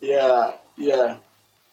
Yeah, 0.00 0.52
yeah, 0.76 1.16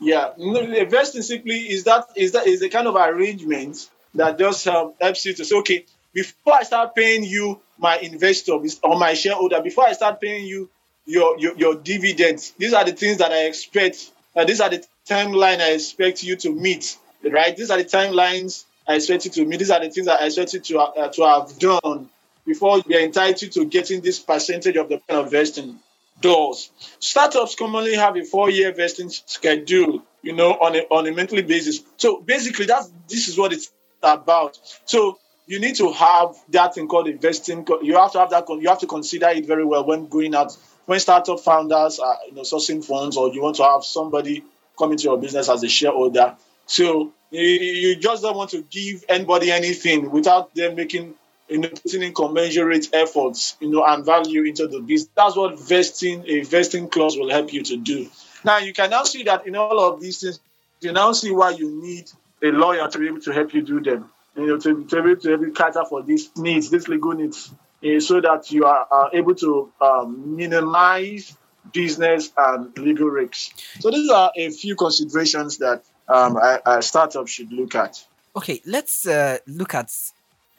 yeah. 0.03 0.33
No, 0.37 0.65
the 0.65 0.85
Vesting 0.85 1.21
simply 1.21 1.71
is 1.71 1.85
that 1.85 2.07
is 2.15 2.33
that 2.33 2.47
is 2.47 2.61
a 2.61 2.69
kind 2.69 2.87
of 2.87 2.95
arrangement 2.95 3.89
that 4.15 4.37
just 4.37 4.67
um, 4.67 4.93
helps 4.99 5.25
you 5.25 5.33
to 5.33 5.45
say, 5.45 5.55
okay, 5.57 5.85
before 6.13 6.53
I 6.53 6.63
start 6.63 6.95
paying 6.95 7.23
you 7.23 7.59
my 7.77 7.97
investor 7.97 8.53
or 8.83 8.99
my 8.99 9.13
shareholder, 9.13 9.61
before 9.61 9.87
I 9.87 9.93
start 9.93 10.21
paying 10.21 10.45
you 10.45 10.69
your 11.05 11.39
your, 11.39 11.57
your 11.57 11.75
dividends, 11.75 12.53
these 12.57 12.73
are 12.73 12.85
the 12.85 12.91
things 12.91 13.17
that 13.17 13.31
I 13.31 13.45
expect. 13.45 14.11
Uh, 14.35 14.45
these 14.45 14.61
are 14.61 14.69
the 14.69 14.83
timeline 15.07 15.59
I 15.59 15.71
expect 15.71 16.23
you 16.23 16.35
to 16.37 16.51
meet. 16.51 16.97
Right? 17.23 17.55
These 17.55 17.71
are 17.71 17.77
the 17.77 17.85
timelines 17.85 18.65
I 18.87 18.95
expect 18.95 19.25
you 19.25 19.31
to 19.31 19.45
meet. 19.45 19.59
These 19.59 19.71
are 19.71 19.79
the 19.79 19.89
things 19.89 20.07
that 20.07 20.21
I 20.21 20.25
expect 20.25 20.53
you 20.53 20.59
to 20.59 20.79
uh, 20.79 21.07
to 21.09 21.23
have 21.23 21.57
done 21.57 22.09
before 22.45 22.81
you're 22.85 23.01
entitled 23.01 23.53
to 23.53 23.65
getting 23.65 24.01
this 24.01 24.19
percentage 24.19 24.75
of 24.75 24.89
the 24.89 25.01
kind 25.07 25.25
of 25.25 25.31
vesting 25.31 25.79
doors. 26.23 26.71
Startups 26.99 27.53
commonly 27.53 27.93
have 27.93 28.17
a 28.17 28.23
four-year 28.23 28.73
vesting 28.73 29.09
schedule, 29.09 30.01
you 30.23 30.33
know, 30.33 30.53
on 30.53 30.75
a 30.75 30.79
on 30.89 31.05
a 31.05 31.11
monthly 31.11 31.43
basis. 31.43 31.81
So 31.97 32.21
basically, 32.21 32.65
that's 32.65 32.91
this 33.07 33.27
is 33.27 33.37
what 33.37 33.53
it's 33.53 33.71
about. 34.01 34.57
So 34.85 35.19
you 35.45 35.59
need 35.59 35.75
to 35.75 35.91
have 35.91 36.35
that 36.49 36.73
thing 36.73 36.87
called 36.87 37.07
investing. 37.07 37.67
You 37.83 37.97
have 37.97 38.13
to 38.13 38.19
have 38.19 38.31
that. 38.31 38.49
You 38.49 38.69
have 38.69 38.79
to 38.79 38.87
consider 38.87 39.27
it 39.27 39.45
very 39.45 39.65
well 39.65 39.85
when 39.85 40.07
going 40.07 40.33
out. 40.33 40.57
When 40.85 40.99
startup 40.99 41.39
founders 41.39 41.99
are 41.99 42.17
you 42.27 42.33
know 42.33 42.41
sourcing 42.41 42.83
funds, 42.83 43.15
or 43.17 43.31
you 43.31 43.41
want 43.41 43.57
to 43.57 43.63
have 43.63 43.83
somebody 43.83 44.43
come 44.79 44.91
into 44.91 45.03
your 45.03 45.19
business 45.19 45.49
as 45.49 45.63
a 45.63 45.69
shareholder. 45.69 46.35
So 46.65 47.11
you, 47.29 47.41
you 47.41 47.95
just 47.97 48.23
don't 48.23 48.35
want 48.35 48.51
to 48.51 48.61
give 48.63 49.03
anybody 49.09 49.51
anything 49.51 50.09
without 50.09 50.55
them 50.55 50.75
making 50.75 51.15
you 51.53 51.59
know 51.59 51.69
putting 51.69 52.01
in 52.01 52.13
commensurate 52.13 52.89
efforts, 52.93 53.55
you 53.59 53.69
know, 53.69 53.85
and 53.85 54.03
value 54.03 54.43
into 54.43 54.67
the 54.67 54.79
business. 54.79 55.11
That's 55.15 55.35
what 55.35 55.59
vesting 55.59 56.25
a 56.27 56.41
vesting 56.41 56.89
clause 56.89 57.15
will 57.15 57.29
help 57.29 57.53
you 57.53 57.63
to 57.63 57.77
do. 57.77 58.09
Now 58.43 58.57
you 58.57 58.73
can 58.73 58.89
now 58.89 59.03
see 59.03 59.23
that 59.23 59.45
in 59.47 59.55
all 59.55 59.79
of 59.79 60.01
these 60.01 60.19
things, 60.19 60.39
you 60.81 60.91
now 60.91 61.11
see 61.11 61.31
why 61.31 61.51
you 61.51 61.81
need 61.81 62.09
a 62.41 62.47
lawyer 62.47 62.87
to 62.87 62.97
be 62.97 63.07
able 63.07 63.21
to 63.21 63.31
help 63.31 63.53
you 63.53 63.61
do 63.61 63.79
them. 63.81 64.09
You 64.35 64.47
know, 64.47 64.57
to, 64.57 64.83
to 64.85 65.03
be 65.03 65.11
able 65.11 65.21
to 65.21 65.29
help 65.29 65.41
you 65.41 65.51
cater 65.51 65.85
for 65.87 66.01
these 66.01 66.35
needs, 66.35 66.71
these 66.71 66.87
legal 66.87 67.11
needs, 67.11 67.53
eh, 67.83 67.99
so 67.99 68.19
that 68.19 68.51
you 68.51 68.65
are, 68.65 68.87
are 68.89 69.09
able 69.13 69.35
to 69.35 69.71
um, 69.79 70.35
minimize 70.35 71.37
business 71.71 72.31
and 72.35 72.75
legal 72.77 73.07
risks. 73.07 73.53
So 73.79 73.91
these 73.91 74.09
are 74.09 74.31
a 74.35 74.49
few 74.49 74.75
considerations 74.75 75.59
that 75.59 75.83
um, 76.07 76.35
a, 76.37 76.59
a 76.65 76.81
startup 76.81 77.27
should 77.27 77.53
look 77.53 77.75
at. 77.75 78.03
Okay, 78.35 78.59
let's 78.65 79.07
uh, 79.07 79.37
look 79.45 79.75
at 79.75 79.91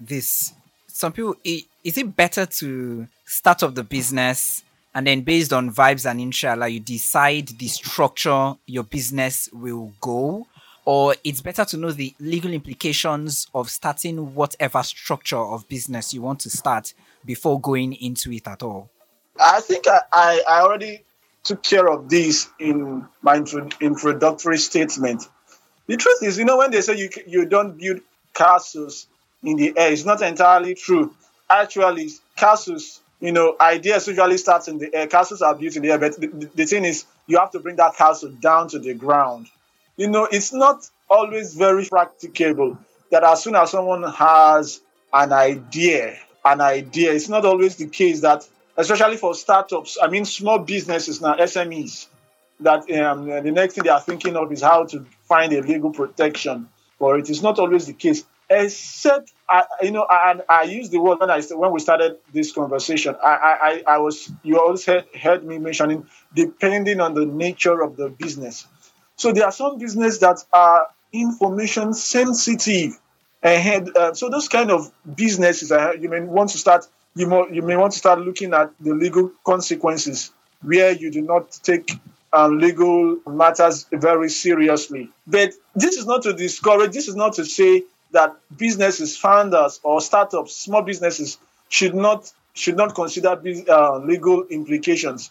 this. 0.00 0.54
Some 0.94 1.10
people, 1.10 1.34
is 1.42 1.98
it 1.98 2.14
better 2.14 2.46
to 2.46 3.08
start 3.24 3.64
up 3.64 3.74
the 3.74 3.82
business 3.82 4.62
and 4.94 5.04
then 5.08 5.22
based 5.22 5.52
on 5.52 5.74
vibes 5.74 6.08
and 6.08 6.20
inshallah, 6.20 6.68
you 6.68 6.78
decide 6.78 7.48
the 7.48 7.66
structure 7.66 8.54
your 8.66 8.84
business 8.84 9.48
will 9.52 9.92
go? 10.00 10.46
Or 10.84 11.16
it's 11.24 11.40
better 11.40 11.64
to 11.64 11.76
know 11.76 11.90
the 11.90 12.14
legal 12.20 12.52
implications 12.52 13.48
of 13.52 13.70
starting 13.70 14.36
whatever 14.36 14.84
structure 14.84 15.36
of 15.36 15.68
business 15.68 16.14
you 16.14 16.22
want 16.22 16.38
to 16.40 16.50
start 16.50 16.94
before 17.24 17.60
going 17.60 17.94
into 17.94 18.30
it 18.30 18.46
at 18.46 18.62
all? 18.62 18.88
I 19.40 19.62
think 19.62 19.88
I, 19.88 19.98
I, 20.12 20.42
I 20.48 20.60
already 20.60 21.02
took 21.42 21.64
care 21.64 21.88
of 21.88 22.08
this 22.08 22.48
in 22.60 23.04
my 23.20 23.38
intro, 23.38 23.68
introductory 23.80 24.58
statement. 24.58 25.28
The 25.88 25.96
truth 25.96 26.22
is, 26.22 26.38
you 26.38 26.44
know, 26.44 26.58
when 26.58 26.70
they 26.70 26.82
say 26.82 26.96
you, 26.96 27.10
you 27.26 27.46
don't 27.46 27.76
build 27.76 28.00
castles 28.32 29.08
in 29.44 29.56
the 29.56 29.72
air, 29.76 29.92
it's 29.92 30.04
not 30.04 30.22
entirely 30.22 30.74
true. 30.74 31.14
Actually, 31.48 32.10
castles, 32.36 33.00
you 33.20 33.32
know, 33.32 33.56
ideas 33.60 34.08
usually 34.08 34.38
start 34.38 34.66
in 34.68 34.78
the 34.78 34.94
air. 34.94 35.06
Castles 35.06 35.42
are 35.42 35.54
built 35.54 35.76
in 35.76 35.82
the 35.82 35.90
air, 35.90 35.98
but 35.98 36.18
the, 36.20 36.50
the, 36.54 36.66
thing 36.66 36.84
is, 36.84 37.04
you 37.26 37.38
have 37.38 37.50
to 37.50 37.60
bring 37.60 37.76
that 37.76 37.96
castle 37.96 38.30
down 38.30 38.68
to 38.68 38.78
the 38.78 38.94
ground. 38.94 39.46
You 39.96 40.08
know, 40.08 40.24
it's 40.24 40.52
not 40.52 40.88
always 41.08 41.54
very 41.54 41.84
practicable 41.84 42.78
that 43.10 43.22
as 43.22 43.42
soon 43.42 43.54
as 43.54 43.70
someone 43.70 44.02
has 44.02 44.80
an 45.12 45.32
idea, 45.32 46.18
an 46.44 46.60
idea, 46.60 47.12
it's 47.12 47.28
not 47.28 47.44
always 47.44 47.76
the 47.76 47.86
case 47.86 48.22
that 48.22 48.48
especially 48.76 49.16
for 49.16 49.34
startups. 49.34 49.98
I 50.02 50.08
mean, 50.08 50.24
small 50.24 50.58
businesses 50.58 51.20
now, 51.20 51.36
SMEs, 51.36 52.06
that 52.60 52.90
um, 52.90 53.26
the 53.26 53.52
next 53.52 53.74
thing 53.74 53.84
they 53.84 53.90
are 53.90 54.00
thinking 54.00 54.36
of 54.36 54.50
is 54.52 54.62
how 54.62 54.84
to 54.86 55.06
find 55.28 55.52
a 55.52 55.60
legal 55.60 55.90
protection 55.90 56.68
for 56.98 57.18
it. 57.18 57.30
It's 57.30 57.42
not 57.42 57.58
always 57.58 57.86
the 57.86 57.92
case, 57.92 58.24
except 58.50 59.32
I, 59.48 59.64
you 59.82 59.90
know, 59.90 60.06
I, 60.08 60.40
I 60.48 60.62
used 60.62 60.92
the 60.92 61.00
word 61.00 61.20
when 61.20 61.30
I 61.30 61.40
when 61.42 61.72
we 61.72 61.80
started 61.80 62.18
this 62.32 62.52
conversation. 62.52 63.14
I, 63.22 63.82
I, 63.86 63.94
I 63.94 63.98
was 63.98 64.30
you 64.42 64.58
always 64.60 64.84
heard, 64.84 65.04
heard 65.20 65.44
me 65.44 65.58
mentioning 65.58 66.06
depending 66.34 67.00
on 67.00 67.14
the 67.14 67.26
nature 67.26 67.82
of 67.82 67.96
the 67.96 68.08
business. 68.08 68.66
So 69.16 69.32
there 69.32 69.44
are 69.44 69.52
some 69.52 69.78
business 69.78 70.18
that 70.18 70.44
are 70.52 70.88
information 71.12 71.94
sensitive. 71.94 72.98
And 73.42 73.94
uh, 73.96 74.14
so 74.14 74.30
those 74.30 74.48
kind 74.48 74.70
of 74.70 74.90
businesses, 75.14 75.70
uh, 75.70 75.92
you 76.00 76.08
may 76.08 76.20
want 76.20 76.50
to 76.50 76.58
start 76.58 76.86
you, 77.14 77.26
mo- 77.26 77.48
you 77.48 77.62
may 77.62 77.76
want 77.76 77.92
to 77.92 77.98
start 77.98 78.18
looking 78.20 78.54
at 78.54 78.72
the 78.80 78.94
legal 78.94 79.30
consequences 79.44 80.32
where 80.62 80.92
you 80.92 81.10
do 81.10 81.22
not 81.22 81.52
take 81.62 81.92
um, 82.32 82.58
legal 82.58 83.18
matters 83.26 83.86
very 83.92 84.28
seriously. 84.28 85.10
But 85.26 85.52
this 85.74 85.96
is 85.96 86.06
not 86.06 86.22
to 86.22 86.32
discourage, 86.32 86.92
this 86.92 87.06
is 87.06 87.14
not 87.14 87.34
to 87.34 87.44
say 87.44 87.84
that 88.14 88.36
businesses, 88.56 89.16
founders, 89.16 89.80
or 89.82 90.00
startups, 90.00 90.56
small 90.56 90.82
businesses 90.82 91.38
should 91.68 91.94
not 91.94 92.32
should 92.54 92.76
not 92.76 92.94
consider 92.94 93.40
uh, 93.68 93.98
legal 93.98 94.44
implications. 94.44 95.30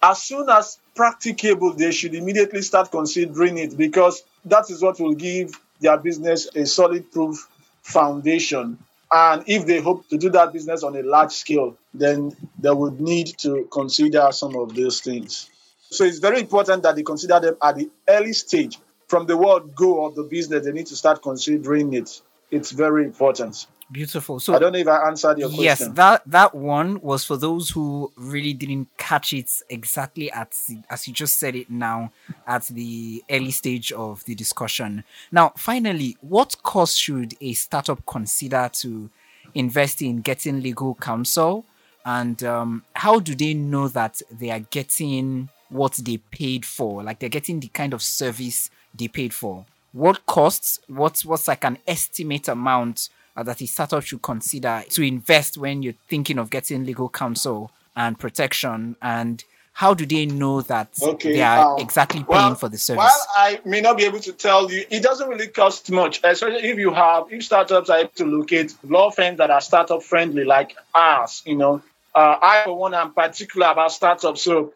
As 0.00 0.22
soon 0.22 0.48
as 0.48 0.78
practicable, 0.94 1.74
they 1.74 1.90
should 1.90 2.14
immediately 2.14 2.62
start 2.62 2.90
considering 2.92 3.58
it 3.58 3.76
because 3.76 4.22
that 4.44 4.70
is 4.70 4.80
what 4.80 5.00
will 5.00 5.14
give 5.14 5.58
their 5.80 5.98
business 5.98 6.48
a 6.54 6.64
solid 6.64 7.10
proof 7.10 7.48
foundation. 7.82 8.78
And 9.10 9.42
if 9.46 9.66
they 9.66 9.80
hope 9.80 10.08
to 10.10 10.18
do 10.18 10.30
that 10.30 10.52
business 10.52 10.84
on 10.84 10.94
a 10.94 11.02
large 11.02 11.32
scale, 11.32 11.76
then 11.92 12.36
they 12.58 12.70
would 12.70 13.00
need 13.00 13.36
to 13.38 13.66
consider 13.72 14.28
some 14.30 14.54
of 14.54 14.74
these 14.74 15.00
things. 15.00 15.50
So 15.90 16.04
it's 16.04 16.18
very 16.18 16.40
important 16.40 16.82
that 16.82 16.94
they 16.96 17.02
consider 17.02 17.40
them 17.40 17.56
at 17.62 17.76
the 17.76 17.90
early 18.08 18.34
stage. 18.34 18.78
From 19.08 19.26
the 19.26 19.36
word 19.36 19.74
go 19.74 20.04
of 20.04 20.14
the 20.14 20.22
business, 20.22 20.64
they 20.64 20.72
need 20.72 20.86
to 20.86 20.96
start 20.96 21.22
considering 21.22 21.94
it. 21.94 22.20
It's 22.50 22.70
very 22.70 23.04
important. 23.04 23.66
Beautiful. 23.90 24.38
So 24.38 24.54
I 24.54 24.58
don't 24.58 24.72
know 24.72 24.78
if 24.78 24.88
I 24.88 25.08
answered 25.08 25.38
your 25.38 25.48
question. 25.48 25.64
Yes, 25.64 25.88
that 25.88 26.22
that 26.26 26.54
one 26.54 27.00
was 27.00 27.24
for 27.24 27.38
those 27.38 27.70
who 27.70 28.12
really 28.16 28.52
didn't 28.52 28.88
catch 28.98 29.32
it 29.32 29.50
exactly 29.70 30.30
at 30.30 30.50
the, 30.68 30.82
as 30.90 31.08
you 31.08 31.14
just 31.14 31.38
said 31.38 31.56
it 31.56 31.70
now 31.70 32.12
at 32.46 32.64
the 32.64 33.24
early 33.30 33.50
stage 33.50 33.90
of 33.92 34.22
the 34.26 34.34
discussion. 34.34 35.04
Now, 35.32 35.52
finally, 35.56 36.18
what 36.20 36.62
cost 36.62 37.00
should 37.00 37.34
a 37.40 37.54
startup 37.54 38.04
consider 38.04 38.68
to 38.74 39.08
invest 39.54 40.02
in 40.02 40.20
getting 40.20 40.60
legal 40.60 40.94
counsel, 40.94 41.64
and 42.04 42.44
um, 42.44 42.84
how 42.94 43.20
do 43.20 43.34
they 43.34 43.54
know 43.54 43.88
that 43.88 44.20
they 44.30 44.50
are 44.50 44.60
getting 44.60 45.48
what 45.70 45.94
they 45.94 46.18
paid 46.18 46.66
for? 46.66 47.02
Like 47.02 47.20
they're 47.20 47.30
getting 47.30 47.60
the 47.60 47.68
kind 47.68 47.94
of 47.94 48.02
service 48.02 48.70
they 48.94 49.08
paid 49.08 49.32
for. 49.32 49.64
What 49.92 50.26
costs? 50.26 50.80
What's 50.86 51.24
what's 51.24 51.48
like 51.48 51.64
an 51.64 51.78
estimate 51.86 52.48
amount? 52.48 53.08
uh, 53.38 53.42
that 53.44 53.62
a 53.62 53.66
startup 53.66 54.02
should 54.02 54.20
consider 54.20 54.82
to 54.90 55.02
invest 55.02 55.56
when 55.56 55.82
you're 55.82 55.94
thinking 56.08 56.38
of 56.38 56.50
getting 56.50 56.84
legal 56.84 57.08
counsel 57.08 57.70
and 57.94 58.18
protection? 58.18 58.96
And 59.00 59.44
how 59.74 59.94
do 59.94 60.04
they 60.04 60.26
know 60.26 60.60
that 60.62 60.88
okay, 61.00 61.34
they 61.34 61.42
are 61.42 61.74
um, 61.74 61.80
exactly 61.80 62.24
paying 62.24 62.28
well, 62.28 62.54
for 62.56 62.68
the 62.68 62.78
service? 62.78 62.98
Well, 62.98 63.26
I 63.36 63.60
may 63.64 63.80
not 63.80 63.96
be 63.96 64.04
able 64.04 64.18
to 64.20 64.32
tell 64.32 64.70
you, 64.72 64.84
it 64.90 65.04
doesn't 65.04 65.28
really 65.28 65.46
cost 65.46 65.88
much, 65.92 66.20
especially 66.24 66.68
if 66.68 66.78
you 66.78 66.92
have, 66.92 67.26
if 67.30 67.44
startups 67.44 67.88
are 67.88 67.98
able 67.98 68.10
to 68.16 68.24
locate 68.24 68.74
law 68.82 69.10
firms 69.10 69.38
that 69.38 69.52
are 69.52 69.60
startup 69.60 70.02
friendly 70.02 70.44
like 70.44 70.76
us, 70.92 71.42
you 71.46 71.54
know. 71.54 71.80
Uh, 72.12 72.38
I, 72.42 72.62
for 72.64 72.76
one, 72.76 72.94
am 72.94 73.12
particular 73.12 73.68
about 73.68 73.92
startups. 73.92 74.42
So 74.42 74.72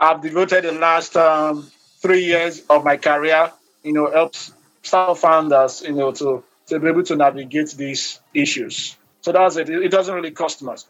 I've 0.00 0.22
devoted 0.22 0.64
the 0.64 0.72
last 0.72 1.14
um, 1.14 1.70
three 2.00 2.24
years 2.24 2.62
of 2.68 2.84
my 2.84 2.96
career, 2.96 3.52
you 3.82 3.92
know, 3.92 4.10
helps 4.10 4.52
startup 4.82 5.18
founders, 5.18 5.82
you 5.82 5.92
know, 5.92 6.12
to 6.12 6.42
to 6.66 6.78
be 6.78 6.88
able 6.88 7.02
to 7.02 7.16
navigate 7.16 7.70
these 7.72 8.20
issues. 8.34 8.96
So 9.22 9.32
that's 9.32 9.56
it. 9.56 9.68
It 9.68 9.90
doesn't 9.90 10.14
really 10.14 10.30
cost 10.30 10.62
much. 10.62 10.84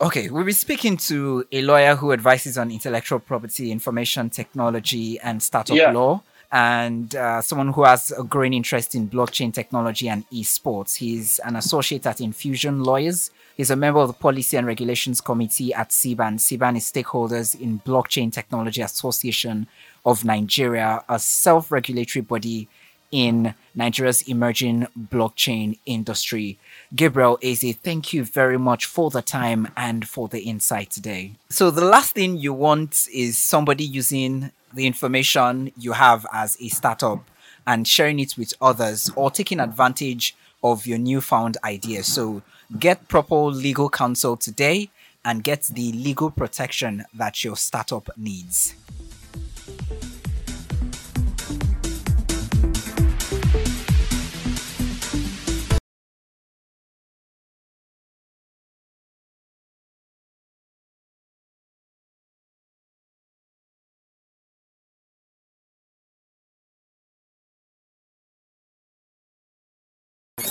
Okay, 0.00 0.28
we'll 0.30 0.44
be 0.44 0.52
speaking 0.52 0.96
to 0.96 1.46
a 1.52 1.62
lawyer 1.62 1.94
who 1.94 2.12
advises 2.12 2.58
on 2.58 2.72
intellectual 2.72 3.20
property, 3.20 3.70
information 3.70 4.30
technology, 4.30 5.18
and 5.20 5.40
startup 5.40 5.76
yeah. 5.76 5.92
law, 5.92 6.22
and 6.50 7.14
uh, 7.14 7.40
someone 7.40 7.72
who 7.72 7.84
has 7.84 8.10
a 8.10 8.24
growing 8.24 8.52
interest 8.52 8.96
in 8.96 9.08
blockchain 9.08 9.54
technology 9.54 10.08
and 10.08 10.28
esports. 10.30 10.96
He's 10.96 11.38
an 11.40 11.54
associate 11.54 12.04
at 12.04 12.20
Infusion 12.20 12.82
Lawyers. 12.82 13.30
He's 13.56 13.70
a 13.70 13.76
member 13.76 14.00
of 14.00 14.08
the 14.08 14.14
Policy 14.14 14.56
and 14.56 14.66
Regulations 14.66 15.20
Committee 15.20 15.74
at 15.74 15.90
SIBAN. 15.90 16.38
SIBAN 16.38 16.76
is 16.76 16.90
stakeholders 16.90 17.58
in 17.60 17.80
Blockchain 17.80 18.32
Technology 18.32 18.80
Association 18.80 19.66
of 20.04 20.24
Nigeria, 20.24 21.04
a 21.08 21.18
self 21.18 21.70
regulatory 21.70 22.22
body 22.22 22.68
in 23.10 23.54
Nigeria's 23.74 24.22
emerging 24.22 24.86
blockchain 24.98 25.78
industry. 25.84 26.58
Gabriel 26.96 27.38
Eze, 27.42 27.76
thank 27.76 28.12
you 28.14 28.24
very 28.24 28.58
much 28.58 28.86
for 28.86 29.10
the 29.10 29.20
time 29.22 29.68
and 29.76 30.08
for 30.08 30.28
the 30.28 30.40
insight 30.40 30.90
today. 30.90 31.32
So, 31.50 31.70
the 31.70 31.84
last 31.84 32.14
thing 32.14 32.38
you 32.38 32.54
want 32.54 33.06
is 33.12 33.38
somebody 33.38 33.84
using 33.84 34.50
the 34.72 34.86
information 34.86 35.72
you 35.76 35.92
have 35.92 36.26
as 36.32 36.56
a 36.60 36.68
startup 36.68 37.22
and 37.66 37.86
sharing 37.86 38.18
it 38.18 38.36
with 38.38 38.54
others 38.62 39.10
or 39.14 39.30
taking 39.30 39.60
advantage 39.60 40.34
of 40.62 40.86
your 40.86 40.98
newfound 40.98 41.58
idea. 41.64 42.02
So, 42.02 42.42
get 42.78 43.08
proper 43.08 43.36
legal 43.36 43.88
counsel 43.88 44.36
today 44.36 44.90
and 45.24 45.44
get 45.44 45.62
the 45.64 45.92
legal 45.92 46.30
protection 46.30 47.04
that 47.14 47.44
your 47.44 47.56
startup 47.56 48.10
needs. 48.16 48.74